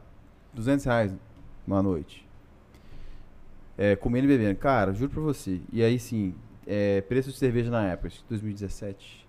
[0.53, 1.15] 200 reais
[1.65, 2.25] uma noite.
[3.77, 4.59] É, comendo e bebendo.
[4.59, 5.59] Cara, juro pra você.
[5.71, 6.33] E aí sim,
[6.67, 9.23] é, preço de cerveja na época, acho que 2017.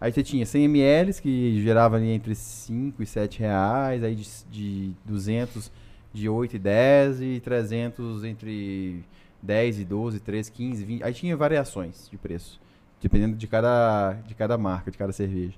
[0.00, 4.02] Aí você tinha 100 ml, que gerava ali entre 5 e 7 reais.
[4.02, 5.70] Aí de, de 200,
[6.12, 7.20] de 8 e 10.
[7.22, 9.04] E 300 entre
[9.40, 11.04] 10 e 12, 13, 15, 20.
[11.04, 12.60] Aí tinha variações de preço.
[13.00, 15.54] Dependendo de cada, de cada marca, de cada cerveja.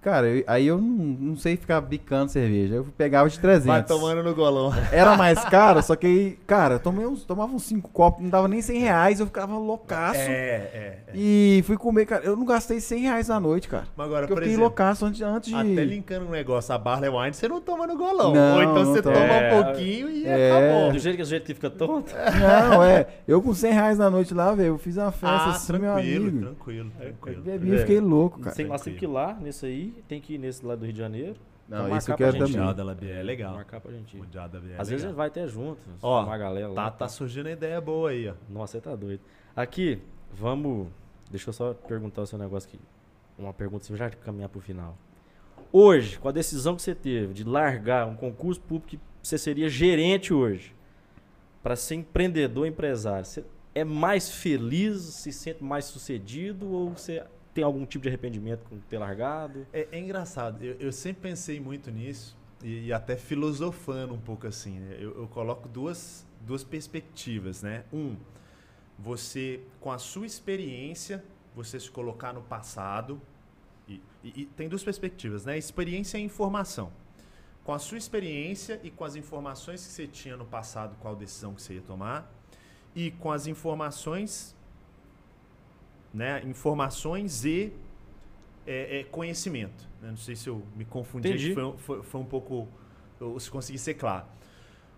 [0.00, 2.76] Cara, eu- aí eu não, não sei ficar bicando cerveja.
[2.76, 3.66] Eu pegava de 300.
[3.66, 4.72] Vai tomando no golão.
[4.92, 8.30] Era mais caro, só que aí, cara, eu tomei uns, tomava uns 5 copos, não
[8.30, 10.20] dava nem 100 reais, eu ficava loucaço.
[10.20, 11.12] É, é, é.
[11.14, 12.24] E fui comer, cara.
[12.24, 13.84] Eu não gastei 100 reais na noite, cara.
[13.96, 15.56] Mas agora, Porque eu por fiquei exemplo, loucaço antes, antes de.
[15.56, 18.32] até linkando um negócio, a Barley Wine, você não toma no golão.
[18.32, 19.52] Não, Ou então não você toma É.
[19.60, 20.52] um pouquinho e É.
[20.52, 20.92] acabou.
[20.92, 22.14] Do jeito que a gente fica tonto.
[22.40, 23.06] Não, é.
[23.26, 25.80] Eu com 100 reais na noite lá, velho, eu fiz uma festa Ah, assim, meu
[25.92, 26.38] tranquilo, amigo.
[26.46, 27.42] tranquilo, Eu tranquilo.
[27.42, 28.54] bebi e fiquei louco, cara.
[28.68, 31.36] Nós temos que lá nesse aí, tem que ir nesse lá do Rio de Janeiro.
[31.68, 32.54] Não, Pra isso eu marcar quero pra gente.
[32.56, 32.66] também.
[32.68, 33.54] Mundial da é legal.
[33.54, 34.20] Marcar pra gente ir.
[34.20, 35.10] Mundial da Labier é Às vezes a legal.
[35.10, 35.78] gente vai até junto.
[36.02, 36.90] Ó, uma galera Tá, lá.
[36.90, 38.34] tá surgindo ideia boa aí, ó.
[38.48, 39.20] Nossa, você tá doido.
[39.54, 40.00] Aqui,
[40.32, 40.88] vamos.
[41.30, 42.80] Deixa eu só perguntar o seu negócio aqui.
[43.38, 44.96] Uma pergunta, você já caminhar pro final.
[45.70, 49.68] Hoje, com a decisão que você teve de largar um concurso público que você seria
[49.68, 50.74] gerente hoje,
[51.62, 57.22] para ser empreendedor, empresário, você é mais feliz, se sente mais sucedido ou você
[57.58, 59.66] tem algum tipo de arrependimento com ter largado?
[59.72, 64.46] É, é engraçado, eu, eu, sempre pensei muito nisso e, e, até filosofando um pouco
[64.46, 64.78] assim.
[64.78, 64.96] Né?
[65.00, 67.82] Eu, eu coloco duas, duas perspectivas, né?
[67.92, 68.16] Um,
[68.96, 73.20] você, com a sua experiência, você se colocar no passado.
[73.88, 75.58] E, e, e, tem duas perspectivas, né?
[75.58, 76.92] Experiência e informação.
[77.64, 81.54] Com a sua experiência e com as informações que você tinha no passado, qual decisão
[81.54, 82.32] que você ia tomar,
[82.94, 84.54] e com as informações,
[86.12, 86.42] né?
[86.44, 87.72] Informações e
[88.66, 89.88] é, é, conhecimento.
[90.00, 90.10] Né?
[90.10, 92.68] Não sei se eu me confundi, foi, foi, foi um pouco.
[93.20, 94.26] Eu, se consegui ser claro.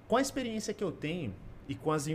[0.07, 1.33] Com a experiência que eu tenho,
[1.71, 2.09] e com as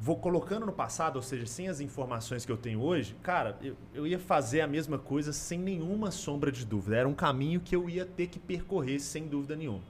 [0.00, 3.76] vou colocando no passado, ou seja, sem as informações que eu tenho hoje, cara, eu,
[3.92, 6.96] eu ia fazer a mesma coisa sem nenhuma sombra de dúvida.
[6.96, 9.82] Era um caminho que eu ia ter que percorrer sem dúvida nenhuma.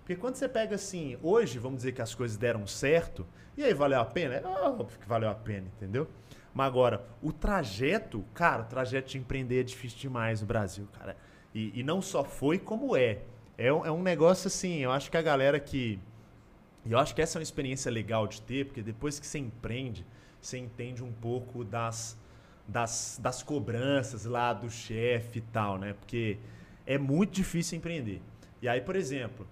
[0.00, 3.26] Porque quando você pega assim, hoje, vamos dizer que as coisas deram certo,
[3.56, 4.34] e aí valeu a pena?
[4.34, 6.06] É óbvio que valeu a pena, entendeu?
[6.52, 11.16] Mas agora, o trajeto, cara, o trajeto de empreender é difícil demais no Brasil, cara.
[11.54, 13.20] E, e não só foi, como é.
[13.56, 15.98] É um, é um negócio assim, eu acho que a galera que
[16.84, 19.38] e eu acho que essa é uma experiência legal de ter, porque depois que você
[19.38, 20.06] empreende,
[20.40, 22.16] você entende um pouco das,
[22.66, 25.92] das, das cobranças lá do chefe e tal, né?
[25.92, 26.38] Porque
[26.86, 28.22] é muito difícil empreender.
[28.62, 29.46] E aí, por exemplo,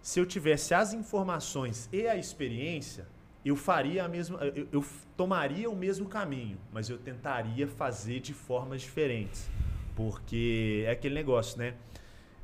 [0.00, 3.06] se eu tivesse as informações e a experiência,
[3.44, 4.84] eu faria a mesma, eu, eu
[5.16, 9.48] tomaria o mesmo caminho, mas eu tentaria fazer de formas diferentes,
[9.96, 11.74] porque é aquele negócio, né?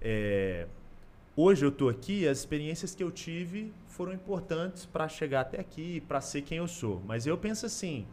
[0.01, 0.67] É,
[1.37, 6.01] hoje eu estou aqui, as experiências que eu tive foram importantes para chegar até aqui,
[6.03, 7.03] para ser quem eu sou.
[7.07, 8.07] Mas eu penso assim,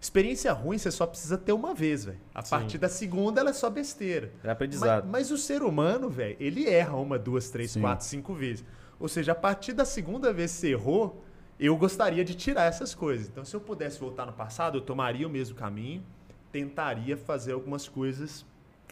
[0.00, 2.20] experiência ruim você só precisa ter uma vez, velho.
[2.32, 2.50] A Sim.
[2.50, 4.30] partir da segunda ela é só besteira.
[4.44, 5.04] É aprendizado.
[5.04, 7.80] Mas, mas o ser humano, velho, ele erra uma, duas, três, Sim.
[7.80, 8.64] quatro, cinco vezes.
[9.00, 11.23] Ou seja, a partir da segunda vez que você errou,
[11.58, 13.28] eu gostaria de tirar essas coisas.
[13.28, 16.02] Então, se eu pudesse voltar no passado, eu tomaria o mesmo caminho,
[16.50, 18.44] tentaria fazer algumas coisas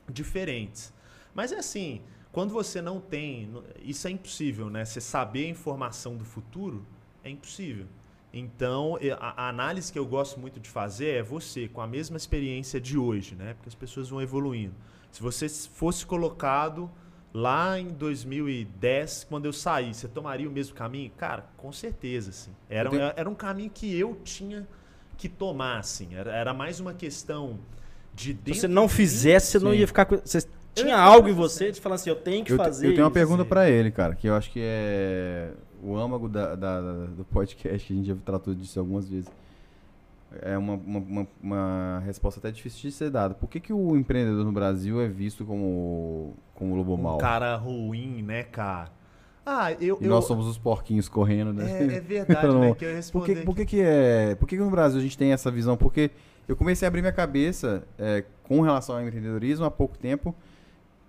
[0.09, 0.93] diferentes.
[1.35, 3.51] Mas é assim, quando você não tem,
[3.83, 4.85] isso é impossível, né?
[4.85, 6.85] Você saber a informação do futuro
[7.23, 7.87] é impossível.
[8.33, 12.81] Então, a, análise que eu gosto muito de fazer é você, com a mesma experiência
[12.81, 13.55] de hoje, né?
[13.55, 14.75] Porque as pessoas vão evoluindo.
[15.11, 16.91] Se você fosse colocado
[17.33, 21.11] lá em 2010, quando eu saí, você tomaria o mesmo caminho?
[21.17, 22.51] Cara, com certeza, sim.
[22.69, 23.13] Era, tenho...
[23.17, 24.67] era um caminho que eu tinha
[25.17, 26.15] que tomar, assim.
[26.15, 27.59] Era, era mais uma questão
[28.15, 28.55] de dentro.
[28.55, 30.07] Se você não fizesse, você não ia ficar.
[30.07, 32.89] Você tinha algo em você de falar assim, eu tenho que eu fazer.
[32.89, 35.53] Eu tenho uma pergunta para ele, cara, que eu acho que é
[35.83, 39.31] o âmago da, da, do podcast, que a gente já tratou disso algumas vezes.
[40.41, 43.35] É uma, uma, uma, resposta até difícil de ser dada.
[43.35, 47.19] Por que, que o empreendedor no Brasil é visto como, como lobo um mau?
[47.19, 48.91] cara ruim, né, cara?
[49.45, 51.71] Ah, eu, e nós somos os porquinhos correndo, né?
[51.71, 52.75] É, é verdade, né?
[52.75, 54.35] Que eu por que, por que, que é.
[54.37, 55.77] Por que, que no Brasil a gente tem essa visão?
[55.77, 56.11] Porque
[56.47, 60.35] eu comecei a abrir minha cabeça é, com relação ao empreendedorismo há pouco tempo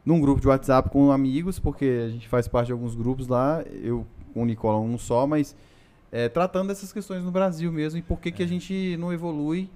[0.06, 3.64] num grupo de WhatsApp com amigos, porque a gente faz parte de alguns grupos lá,
[3.82, 5.56] eu com o Nicola um só, mas
[6.14, 8.32] é, tratando dessas questões no Brasil mesmo e por que, é.
[8.32, 8.48] que a é.
[8.48, 9.68] gente não evolui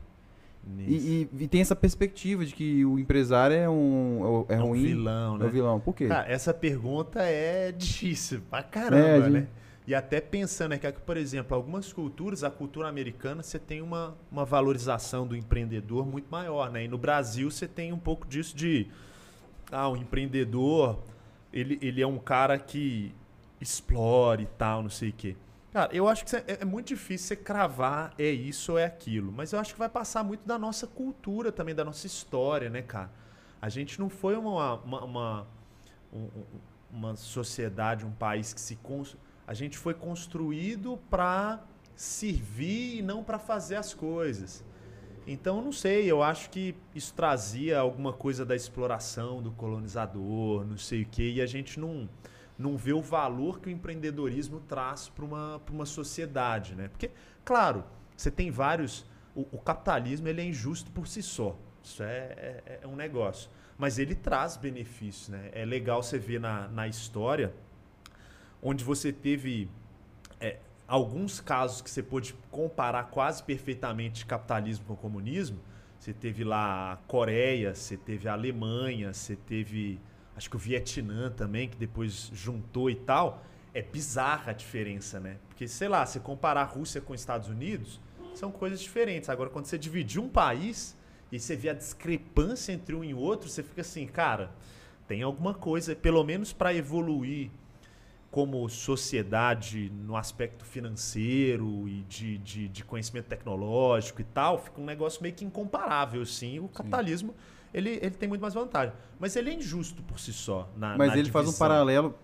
[0.80, 4.60] e, e, e, tem essa perspectiva de que o empresário é um é, é, é
[4.60, 5.46] ruim, um vilão, né?
[5.46, 5.80] É um vilão.
[5.80, 6.08] Por quê?
[6.08, 9.32] Cara, essa pergunta é difícil pra caramba, é, gente...
[9.32, 9.48] né?
[9.88, 14.18] E até pensando é que, por exemplo, algumas culturas, a cultura americana, você tem uma,
[14.30, 16.84] uma valorização do empreendedor muito maior, né?
[16.84, 18.88] E no Brasil você tem um pouco disso de
[19.72, 21.00] ah, o empreendedor,
[21.54, 23.16] ele, ele é um cara que
[23.62, 25.36] explore e tal, não sei o quê.
[25.72, 29.32] Cara, eu acho que é, é, muito difícil você cravar é isso ou é aquilo.
[29.32, 32.82] Mas eu acho que vai passar muito da nossa cultura também, da nossa história, né,
[32.82, 33.12] cara?
[33.62, 35.48] A gente não foi uma, uma, uma,
[36.92, 38.78] uma sociedade, um país que se.
[39.46, 41.64] A gente foi construído para
[41.96, 44.64] servir e não para fazer as coisas.
[45.26, 50.78] Então, não sei, eu acho que isso trazia alguma coisa da exploração do colonizador, não
[50.78, 52.08] sei o quê, e a gente não,
[52.58, 56.88] não vê o valor que o empreendedorismo traz para uma, uma sociedade, né?
[56.88, 57.12] Porque,
[57.46, 57.84] claro,
[58.16, 59.06] você tem vários...
[59.36, 62.08] O, o capitalismo ele é injusto por si só, isso é,
[62.66, 63.50] é, é um negócio.
[63.78, 65.50] Mas ele traz benefícios, né?
[65.54, 67.54] É legal você ver na, na história
[68.62, 69.70] onde você teve
[70.40, 75.60] é, alguns casos que você pôde comparar quase perfeitamente capitalismo com comunismo.
[76.00, 80.00] Você teve lá a Coreia, você teve a Alemanha, você teve
[80.38, 83.44] acho que o Vietnã também, que depois juntou e tal.
[83.74, 85.38] É bizarra a diferença, né?
[85.50, 88.00] Porque, sei lá, se comparar a Rússia com os Estados Unidos,
[88.34, 89.30] são coisas diferentes.
[89.30, 90.96] Agora, quando você dividir um país
[91.32, 94.52] e você vê a discrepância entre um e outro, você fica assim, cara,
[95.08, 97.50] tem alguma coisa, pelo menos para evoluir
[98.30, 104.86] como sociedade no aspecto financeiro e de, de, de, conhecimento tecnológico e tal, fica um
[104.86, 106.60] negócio meio que incomparável, sim.
[106.60, 107.34] O capitalismo,
[107.78, 108.94] ele, ele tem muito mais vantagem.
[109.20, 110.68] Mas ele é injusto por si só.
[110.76, 111.44] Na, Mas na ele divisão.
[111.44, 112.16] faz um paralelo,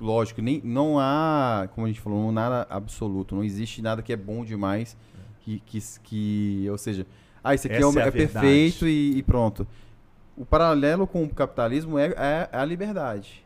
[0.00, 3.34] lógico, nem, não há, como a gente falou, não nada absoluto.
[3.34, 4.96] Não existe nada que é bom demais,
[5.40, 7.06] que, que, que ou seja,
[7.42, 9.66] ah, esse aqui é, Essa é é perfeito e, e pronto.
[10.36, 13.45] O paralelo com o capitalismo é, é a liberdade.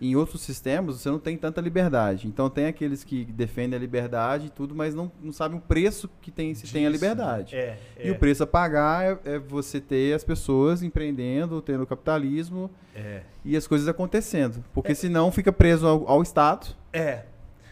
[0.00, 2.26] Em outros sistemas, você não tem tanta liberdade.
[2.26, 6.08] Então, tem aqueles que defendem a liberdade e tudo, mas não, não sabem o preço
[6.22, 7.54] que tem, se tem a Disso, liberdade.
[7.54, 11.86] É, E é, o preço a pagar é, é você ter as pessoas empreendendo, tendo
[11.86, 13.22] capitalismo é.
[13.44, 14.64] e as coisas acontecendo.
[14.72, 16.74] Porque senão fica preso ao, ao Estado.
[16.92, 17.24] É.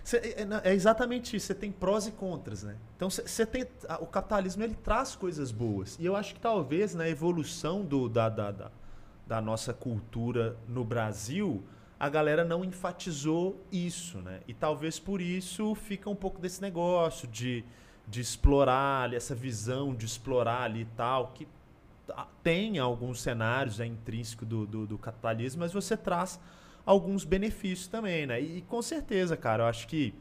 [0.05, 1.47] Cê- é, é- é exatamente isso.
[1.47, 2.76] Você tem prós e contras, né?
[2.97, 3.64] Então você tem
[4.01, 8.29] o capitalismo ele traz coisas boas e eu acho que talvez na evolução do, da,
[8.29, 8.70] da, da,
[9.26, 11.62] da nossa cultura no Brasil
[11.99, 14.41] a galera não enfatizou isso, né?
[14.47, 17.65] E talvez por isso fica um pouco desse negócio de,
[18.07, 21.47] de explorar ali, essa visão de explorar ali e tal que
[22.43, 26.41] tem alguns cenários é intrínseco do, do, do capitalismo, mas você traz
[26.87, 28.41] alguns benefícios também, né?
[28.41, 30.15] E, com certeza, cara, eu acho que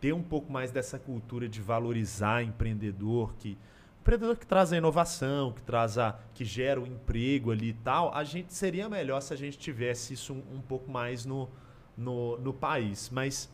[0.00, 3.56] ter um pouco mais dessa cultura de valorizar empreendedor, que
[4.00, 8.12] empreendedor que traz a inovação, que traz a que gera o emprego ali e tal,
[8.14, 11.48] a gente seria melhor se a gente tivesse isso um, um pouco mais no,
[11.96, 13.50] no, no país, mas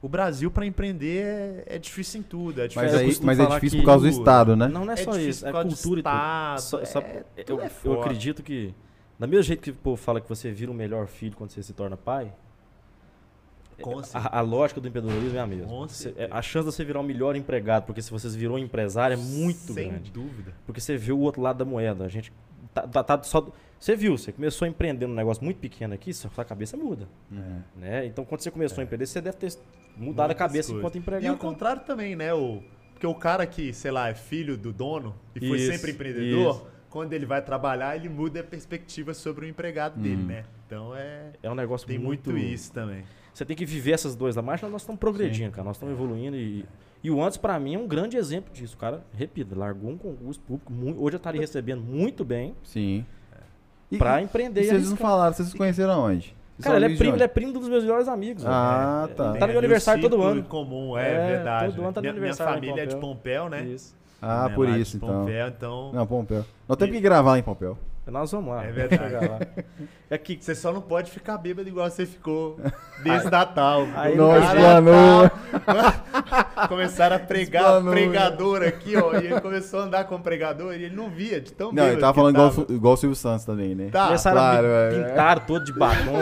[0.00, 2.82] o Brasil para empreender é, é difícil em tudo, é difícil.
[2.82, 4.68] Mas, eu aí, mas é falar difícil por causa do Estado, né?
[4.68, 6.14] Não, não é, só isso, por é cultura e tudo.
[6.14, 8.72] Estado, Só- só- é, eu, tudo é eu acredito que,
[9.18, 11.62] da mesma jeito que o povo fala que você vira o melhor filho quando você
[11.62, 12.32] se torna pai.
[14.14, 15.88] A, a lógica do empreendedorismo é a mesma.
[15.88, 16.28] Certeza.
[16.32, 19.72] a chance de você virar o melhor empregado, porque se você virou empresário, é muito
[19.72, 20.10] Sem grande.
[20.10, 20.52] dúvida.
[20.66, 22.04] Porque você vê o outro lado da moeda.
[22.04, 22.32] A gente
[22.74, 23.50] tá, tá- tá só.
[23.78, 27.06] Você viu, você começou a empreender um negócio muito pequeno aqui, sua cabeça muda.
[27.76, 28.06] Né?
[28.06, 29.52] Então, quando você começou a empreender, você deve ter
[29.96, 30.78] mudado a Muitas cabeça coisas.
[30.78, 31.34] enquanto E empregado.
[31.34, 32.34] o contrário também, né?
[32.34, 32.60] O,
[32.92, 36.56] porque o cara que, sei lá, é filho do dono e foi Isso, sempre empreendedor,
[36.56, 36.66] isso.
[36.90, 40.44] quando ele vai trabalhar, ele muda a perspectiva sobre o empregado dele, né?
[40.66, 41.30] Então é.
[41.40, 43.04] É um negócio Tem muito, isso também.
[43.38, 45.64] Você tem que viver essas duas da marcha, nós estamos progredindo, cara.
[45.64, 46.66] Nós estamos evoluindo e.
[47.04, 48.74] E o antes, pra mim, é um grande exemplo disso.
[48.74, 50.72] O cara, repito, largou um concurso público.
[50.72, 53.06] mui- hoje eu estaria recebendo muito bem Sim.
[53.96, 54.62] Pra e empreender.
[54.62, 56.34] e vocês não falaram, vocês se conheceram aonde?
[56.56, 57.16] Vocês Cara, ele é, primo, onde?
[57.18, 58.44] ele é primo dos meus melhores amigos.
[58.44, 59.32] Ah, É, tá.
[59.34, 60.40] Tá no meu aniversário todo ano.
[60.40, 61.72] em comum, é, É, verdade.
[61.72, 63.44] todo ano tá no minha, minha aniversário em família é de Pompéu.
[63.44, 63.62] Pompéu, né?
[63.62, 63.94] Isso.
[64.20, 65.08] Ah, Né, por isso, então.
[65.08, 65.92] Pompéu, então.
[65.92, 66.44] Não, Pompeu.
[66.68, 67.78] Nós temos que gravar lá em Pompeu.
[68.10, 68.64] Nós vamos lá.
[68.64, 69.14] É verdade.
[70.10, 72.58] É que Você só não pode ficar bêbado igual você ficou
[73.04, 73.86] nesse Natal.
[73.94, 75.30] aí No Nós Natal, planou.
[76.68, 79.14] Começaram a pregar Explanou, pregador aqui, ó.
[79.14, 81.92] E ele começou a andar com pregador e ele não via de tão Não, bêbado
[81.92, 82.66] ele tava falando igual, tava.
[82.72, 83.88] o- igual o Silvio Santos também, né?
[83.90, 85.04] Tá, começaram claro, a é, me é.
[85.08, 86.12] pintar todo de batom.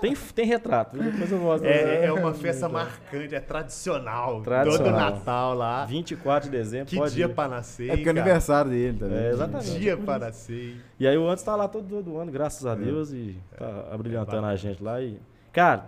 [0.00, 0.96] tem, tem retrato.
[0.96, 1.68] Depois eu mostro.
[1.68, 4.40] É, é uma festa marcante, é tradicional.
[4.42, 4.84] Tradicional.
[5.12, 5.84] Todo Natal lá.
[5.84, 6.86] 24 de dezembro.
[6.86, 7.28] Que pode dia ir.
[7.34, 7.90] pra nascer.
[7.90, 9.18] É porque é aniversário dele também.
[9.18, 9.78] É, exatamente.
[9.78, 10.76] Dia pra nascer.
[11.02, 14.46] E aí o antes tá lá todo, todo ano, graças a Deus, e tá abrilhantando
[14.46, 15.02] a gente lá.
[15.02, 15.20] E,
[15.52, 15.84] cara,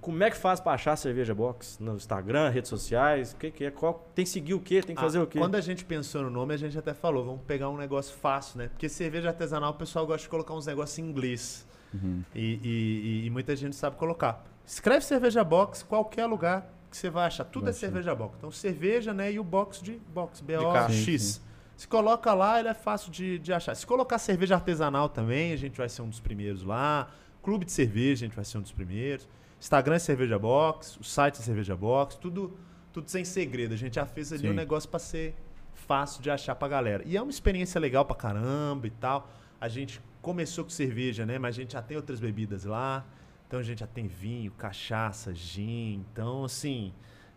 [0.00, 1.76] como é que faz pra achar a cerveja box?
[1.78, 3.32] No Instagram, redes sociais?
[3.32, 3.70] O que, que é?
[3.70, 4.80] Qual, tem que seguir o quê?
[4.80, 5.38] Tem que fazer Ah, o quê?
[5.38, 8.56] Quando a gente pensou no nome, a gente até falou, vamos pegar um negócio fácil,
[8.56, 8.68] né?
[8.68, 11.66] Porque cerveja artesanal, o pessoal gosta de colocar uns negócios em inglês.
[11.92, 12.22] Uhum.
[12.34, 14.42] E, e- e- muita gente sabe colocar.
[14.64, 17.44] Escreve cerveja box, qualquer lugar que você vai achar.
[17.44, 17.80] Tudo Vai é achar.
[17.80, 18.34] cerveja box.
[18.38, 19.30] Então, cerveja, né?
[19.32, 20.40] E o box de box.
[20.40, 21.42] B-O-X.
[21.76, 23.74] Se coloca lá, ele é fácil de, de achar.
[23.74, 27.10] Se colocar cerveja artesanal também, a gente vai ser um dos primeiros lá.
[27.42, 29.28] Clube de cerveja, a gente vai ser um dos primeiros.
[29.60, 32.56] Instagram é cerveja box, o site é cerveja box, tudo,
[32.92, 33.74] tudo sem segredo.
[33.74, 34.50] A gente já fez ali Sim.
[34.50, 35.34] um negócio pra ser
[35.74, 37.02] fácil de achar pra galera.
[37.06, 39.30] E é uma experiência legal pra caramba e tal.
[39.60, 41.38] A gente começou com cerveja, né?
[41.38, 43.04] Mas a gente já tem outras bebidas lá.
[43.46, 46.04] Então a gente já tem vinho, cachaça, gin.
[46.12, 46.92] Então, assim,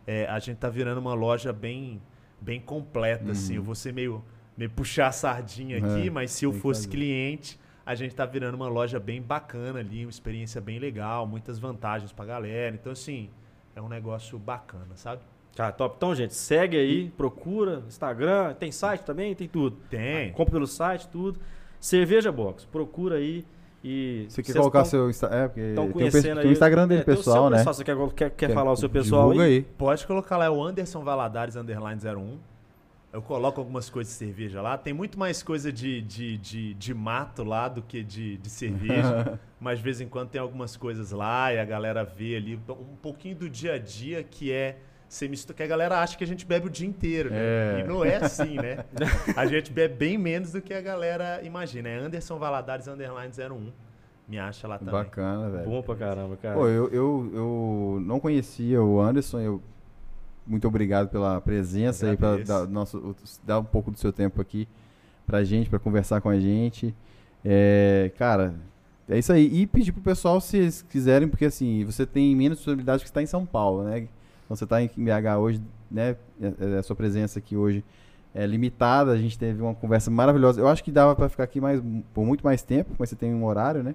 [0.08, 2.02] é, a gente tá virando uma loja bem,
[2.42, 3.56] bem completa, assim.
[3.56, 4.24] Eu vou ser meio,
[4.58, 6.92] meio puxar a sardinha aqui, É, mas se eu fosse fazer.
[6.92, 11.58] cliente, a gente tá virando uma loja bem bacana ali, uma experiência bem legal, muitas
[11.60, 12.76] vantagens pra galera.
[12.76, 13.30] Então, assim,
[13.76, 15.22] é um negócio bacana, sabe?
[15.56, 15.96] Cara, top.
[15.98, 19.78] Então, gente, segue aí, procura, Instagram, tem site também, tem tudo.
[19.90, 20.32] Tem.
[20.32, 21.40] Compra pelo site, tudo.
[21.80, 23.46] Cerveja Box, procura aí
[23.84, 24.26] e...
[24.30, 25.38] Você quer colocar tão- seu Instagram?
[25.38, 26.48] É, porque tem, conhecendo aí.
[26.48, 27.58] o Instagram dele, É, tem o seu pessoal, né?
[27.58, 27.74] pessoal.
[27.74, 29.40] Você quer, quer, quer falar o seu pessoal aí?
[29.42, 29.62] aí.
[29.62, 32.38] Pode colocar lá, é o Anderson Valadares Underline 01.
[33.12, 34.78] Eu coloco algumas coisas de cerveja lá.
[34.78, 39.40] Tem muito mais coisa de, de, de, de mato lá do que de, de cerveja.
[39.60, 42.96] mas de vez em quando tem algumas coisas lá e a galera vê ali um
[43.02, 44.78] pouquinho do dia a dia que é.
[45.10, 47.38] Você mistura, que a galera acha que a gente bebe o dia inteiro, né?
[47.40, 47.80] É.
[47.80, 48.86] E não é assim, né?
[49.36, 51.90] A gente bebe bem menos do que a galera imagina.
[51.90, 53.72] É Anderson Valadares Underline 01
[54.28, 54.94] Me acha lá também.
[54.94, 55.66] Bacana, velho.
[55.68, 56.54] Bom pra caramba, cara.
[56.54, 59.64] Pô, eu, eu, eu não conhecia o Anderson, eu
[60.46, 64.68] muito obrigado pela presença e para dar, nosso, dar um pouco do seu tempo aqui
[65.26, 66.96] pra gente, pra conversar com a gente.
[67.44, 68.54] É, cara,
[69.08, 69.46] é isso aí.
[69.52, 73.24] E pedir pro pessoal se eles quiserem, porque assim, você tem menos possibilidade que está
[73.24, 74.08] em São Paulo, né?
[74.50, 76.16] Então você tá em BH hoje, né?
[76.42, 77.86] é- é A sua presença aqui hoje
[78.34, 79.12] é limitada.
[79.12, 80.60] A gente teve uma conversa maravilhosa.
[80.60, 81.80] Eu acho que dava pra ficar aqui mais,
[82.16, 83.94] por muito mais tempo, mas você tem um horário, né?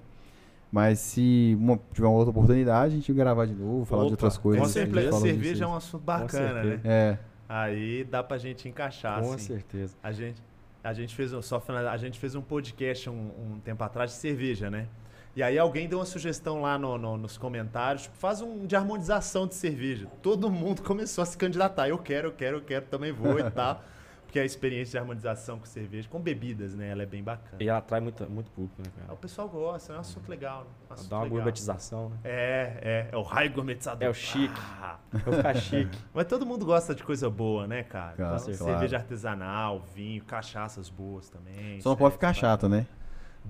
[0.71, 4.05] Mas se uma- tiver uma outra oportunidade, a gente vai gravar de novo, falar de
[4.07, 4.63] Opa, outras com coisas.
[4.63, 6.79] Com certeza, cerveja é um assunto bacana, né?
[6.85, 9.45] É, Aí dá pra gente encaixar, Com assim.
[9.47, 9.93] certeza.
[10.01, 10.41] A gente,
[10.83, 14.17] a gente fez um, só a gente fez um podcast um, um tempo atrás de
[14.17, 14.87] cerveja, né?
[15.35, 18.75] E aí alguém deu uma sugestão lá no- no- nos comentários, tipo, faz um de
[18.75, 20.07] harmonização de cerveja.
[20.21, 21.89] Todo mundo começou a se candidatar.
[21.89, 23.81] Eu quero, eu quero, eu quero, também vou e tal.
[24.25, 26.89] Porque a experiência de harmonização com cerveja, com bebidas, né?
[26.89, 27.61] Ela é bem bacana.
[27.61, 29.13] E ela atrai muito, muito público, né, Ah, cara?
[29.13, 30.69] O pessoal gosta, é um assunto legal, né?
[30.89, 31.37] Um assunto Dá uma legal.
[31.37, 32.17] gourmetização, né?
[32.23, 34.03] É, é, é o raio gourmetizador.
[34.05, 34.53] É o chique.
[34.81, 35.97] Ah, Vai ficar chique.
[36.13, 38.13] mas todo mundo gosta de coisa boa, né, cara?
[38.15, 38.71] Claro, Então, claro.
[38.73, 41.79] cerveja artesanal, vinho, cachaças boas também.
[41.79, 42.85] só não pode ficar chato, né?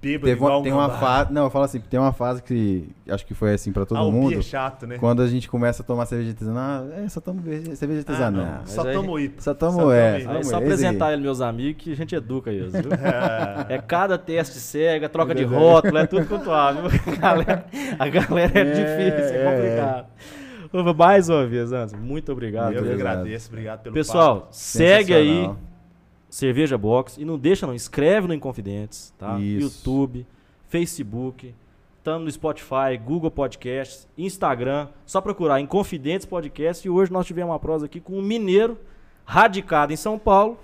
[0.02, 1.34] Bêbado Teve uma- igual um tem uma fase.
[1.34, 4.04] Não, eu falo assim, tem uma fase que acho que foi assim pra todo ah,
[4.04, 4.30] o mundo.
[4.30, 4.98] Bia é chato, né?
[4.98, 7.42] Quando a gente começa a tomar cerveja artesanal, é, só tomo
[7.76, 8.46] cerveja Ah, artesanal.
[8.46, 8.60] não.
[8.62, 9.42] mas Só tomo IPA.
[9.42, 12.52] Só tomo, Só é, tomo é só apresentar ele, meus amigos, que a gente educa
[12.52, 12.92] eles, viu?
[12.94, 13.56] É.
[13.76, 16.84] É cada teste cega, troca de É rótulo, é tudo quanto há, viu?
[17.14, 17.66] A galera,
[17.98, 20.96] a galera é, É, difícil, é, é, complicado.
[20.98, 22.74] Mais uma vez, Anderson, muito obrigado.
[22.74, 24.48] Eu que agradeço, obrigado pelo Pessoal, papo.
[24.52, 25.50] segue aí.
[26.36, 29.40] Cerveja Box e não deixa não, escreve no Inconfidentes, tá?
[29.40, 29.80] Isso.
[29.80, 30.28] YouTube,
[30.68, 31.56] Facebook,
[31.98, 37.60] estamos no Spotify, Google Podcasts, Instagram, só procurar Inconfidentes Podcast e hoje nós tivemos uma
[37.60, 38.78] prosa aqui com um mineiro
[39.24, 40.60] radicado em São Paulo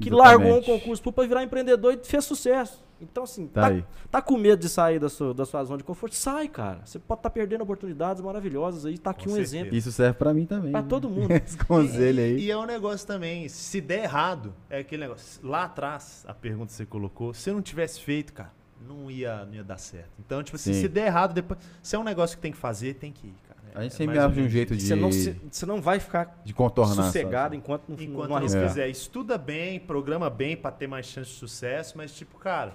[0.00, 0.42] que Exatamente.
[0.42, 2.84] largou um concurso para virar empreendedor e fez sucesso.
[3.02, 3.84] Então assim, Tá tá, aí.
[4.10, 6.14] tá com medo de sair da sua, da sua zona de conforto?
[6.14, 6.80] Sai, cara.
[6.84, 9.56] Você pode estar perdendo oportunidades maravilhosas aí, tá aqui Com um certeza.
[9.56, 10.72] exemplo Isso serve pra mim também.
[10.72, 10.86] para né?
[10.88, 11.30] todo mundo.
[11.32, 12.38] Esse conselho E, aí.
[12.44, 15.46] e é um negócio também, se der errado, é aquele negócio.
[15.46, 18.52] Lá atrás, a pergunta que você colocou, se eu não tivesse feito, cara,
[18.88, 20.10] não ia, não ia dar certo.
[20.18, 20.80] Então, tipo assim, Sim.
[20.82, 21.58] se der errado, depois.
[21.82, 23.52] Se é um negócio que tem que fazer, tem que ir, cara.
[23.74, 25.80] É- A gente é sempre abre de um jeito de, Você não, se- você não
[25.80, 27.04] vai ficar de contornar.
[27.04, 27.56] sossegado sabe?
[27.56, 31.36] enquanto não, Enquanto não não quiser, estuda bem, programa bem pra ter mais chance de
[31.36, 32.74] sucesso, mas tipo, cara,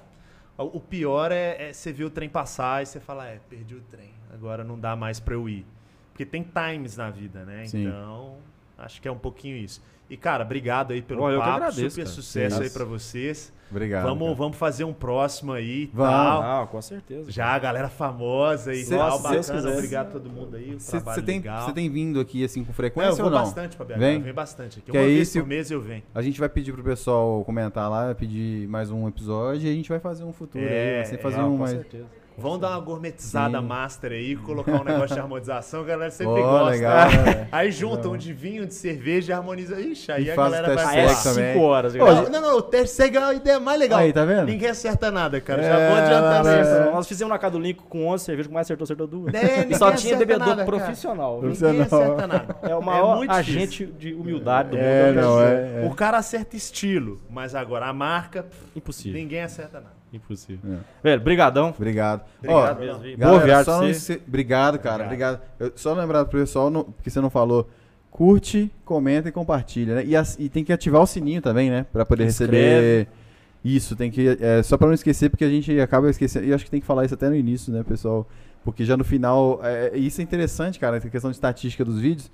[0.63, 3.81] o pior é, é você ver o trem passar e você falar, é, perdi o
[3.81, 5.65] trem, agora não dá mais pra eu ir.
[6.11, 7.65] Porque tem times na vida, né?
[7.67, 7.85] Sim.
[7.85, 8.37] Então,
[8.78, 9.82] acho que é um pouquinho isso.
[10.09, 12.15] E, cara, obrigado aí pelo Olha, papo, agradeço, super cara.
[12.15, 12.63] sucesso Sim.
[12.63, 13.53] aí pra vocês.
[13.69, 14.03] Obrigado.
[14.05, 14.36] vamos, cara.
[14.36, 16.13] vamos fazer um próximo aí e Vamos.
[16.13, 16.41] tal.
[16.63, 17.30] Ah, com certeza.
[17.30, 19.41] Já a galera famosa e Se- tal, bacana.
[19.43, 19.73] quiser.
[19.73, 23.15] Obrigado a todo mundo aí, Você tem, tem vindo aqui assim com É, eu frequência
[23.21, 23.39] vou ou não?
[23.39, 24.15] bastante pra BH, Vem?
[24.15, 24.89] eu venho bastante aqui.
[24.89, 26.03] Que Uma aí, vez se- por mês eu venho.
[26.15, 29.89] A gente vai pedir pro pessoal comentar lá, pedir mais um episódio e a gente
[29.89, 31.05] vai fazer um futuro É, aí.
[31.05, 31.71] Você fazer é, um com mais.
[31.71, 32.05] certeza.
[32.39, 33.65] Vamos dar uma gourmetizada Sim.
[33.65, 36.69] master aí, colocar um negócio de harmonização, a galera sempre Ó, gosta.
[36.69, 37.47] legal, né?
[37.51, 39.79] Aí juntam de vinho, de cerveja e harmoniza.
[39.81, 41.23] Ixi, aí E a faz galera teste vai é falar.
[41.23, 41.53] também.
[41.53, 41.95] 5 horas.
[41.95, 42.21] Galera.
[42.21, 43.97] Não, não, não, o teste segue é a ideia mais legal.
[43.99, 44.45] Aí, tá vendo?
[44.45, 45.63] Ninguém acerta nada, cara.
[45.63, 46.75] Já É, vou adiantar não, mesmo.
[46.75, 46.91] é.
[46.91, 49.33] Nós fizemos na casa do Link com 11 cervejas, que mais acertou, acertou duas.
[49.33, 51.41] É, e só tinha bebedor nada, profissional.
[51.41, 52.55] Ninguém acerta nada.
[52.61, 55.21] É o maior muito agente de humildade do É, mundo.
[55.21, 55.83] não, é.
[55.83, 55.88] é.
[55.89, 59.19] O cara acerta estilo, mas agora a marca, Impossível.
[59.19, 59.96] ninguém acerta nada.
[60.13, 60.75] Impossível.
[60.75, 60.77] É.
[61.03, 61.73] Velho, brigadão.
[61.75, 62.21] Obrigado.
[62.39, 62.99] Obrigado Ó, mesmo.
[63.17, 63.99] Galera, Boa viagem só pra não você.
[63.99, 65.03] se- Obrigado, cara.
[65.05, 65.41] Obrigado.
[65.59, 67.69] Eu, só lembrar pro pessoal, não- porque você não falou,
[68.09, 70.05] curte, comenta e compartilha, né?
[70.05, 71.85] E, as- e tem que ativar o sininho também, né?
[71.91, 72.53] Pra poder Inscreve.
[72.57, 73.07] receber.
[73.65, 74.37] Isso, tem que.
[74.39, 76.45] É, só pra não esquecer, porque a gente acaba esquecendo.
[76.45, 78.25] E eu acho que tem que falar isso até no início, né, pessoal?
[78.63, 79.59] Porque já no final.
[79.63, 82.31] É, isso é interessante, cara, essa questão de estatística dos vídeos.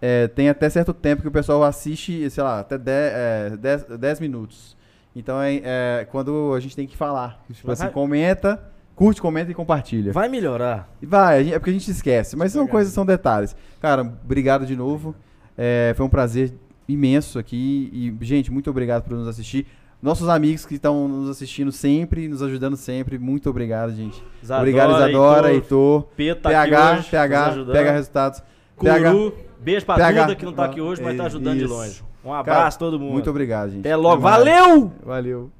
[0.00, 4.76] É, tem até certo tempo que o pessoal assiste, sei lá, até 10 minutos.
[5.14, 7.42] Então é, é quando a gente tem que falar.
[7.52, 8.62] Tipo assim, comenta,
[8.94, 10.12] curte, comenta e compartilha.
[10.12, 10.88] Vai melhorar.
[11.02, 13.54] Vai, é porque a gente esquece, mas são coisas, são detalhes.
[13.80, 15.14] Cara, obrigado de novo.
[15.56, 16.54] É, foi um prazer
[16.88, 17.90] imenso aqui.
[17.92, 19.66] E, gente, muito obrigado por nos assistir.
[20.00, 24.22] Nossos amigos que estão nos assistindo sempre, nos ajudando sempre, muito obrigado, gente.
[24.40, 27.74] Isadora, obrigado, Isadora, Heitor, Heitor, tá PH, hoje, PH, ajudando.
[27.74, 28.42] PH Resultados.
[28.80, 30.22] PH, Curu, beijo pra PH.
[30.22, 31.74] Duda que não tá aqui hoje, mas tá ajudando de Isso.
[31.74, 32.07] longe.
[32.28, 33.12] Um abraço a todo mundo.
[33.12, 33.80] muito obrigado, gente.
[33.80, 34.22] Até logo.
[34.22, 34.36] mais.
[34.36, 34.92] Valeu!
[35.04, 35.50] Valeu.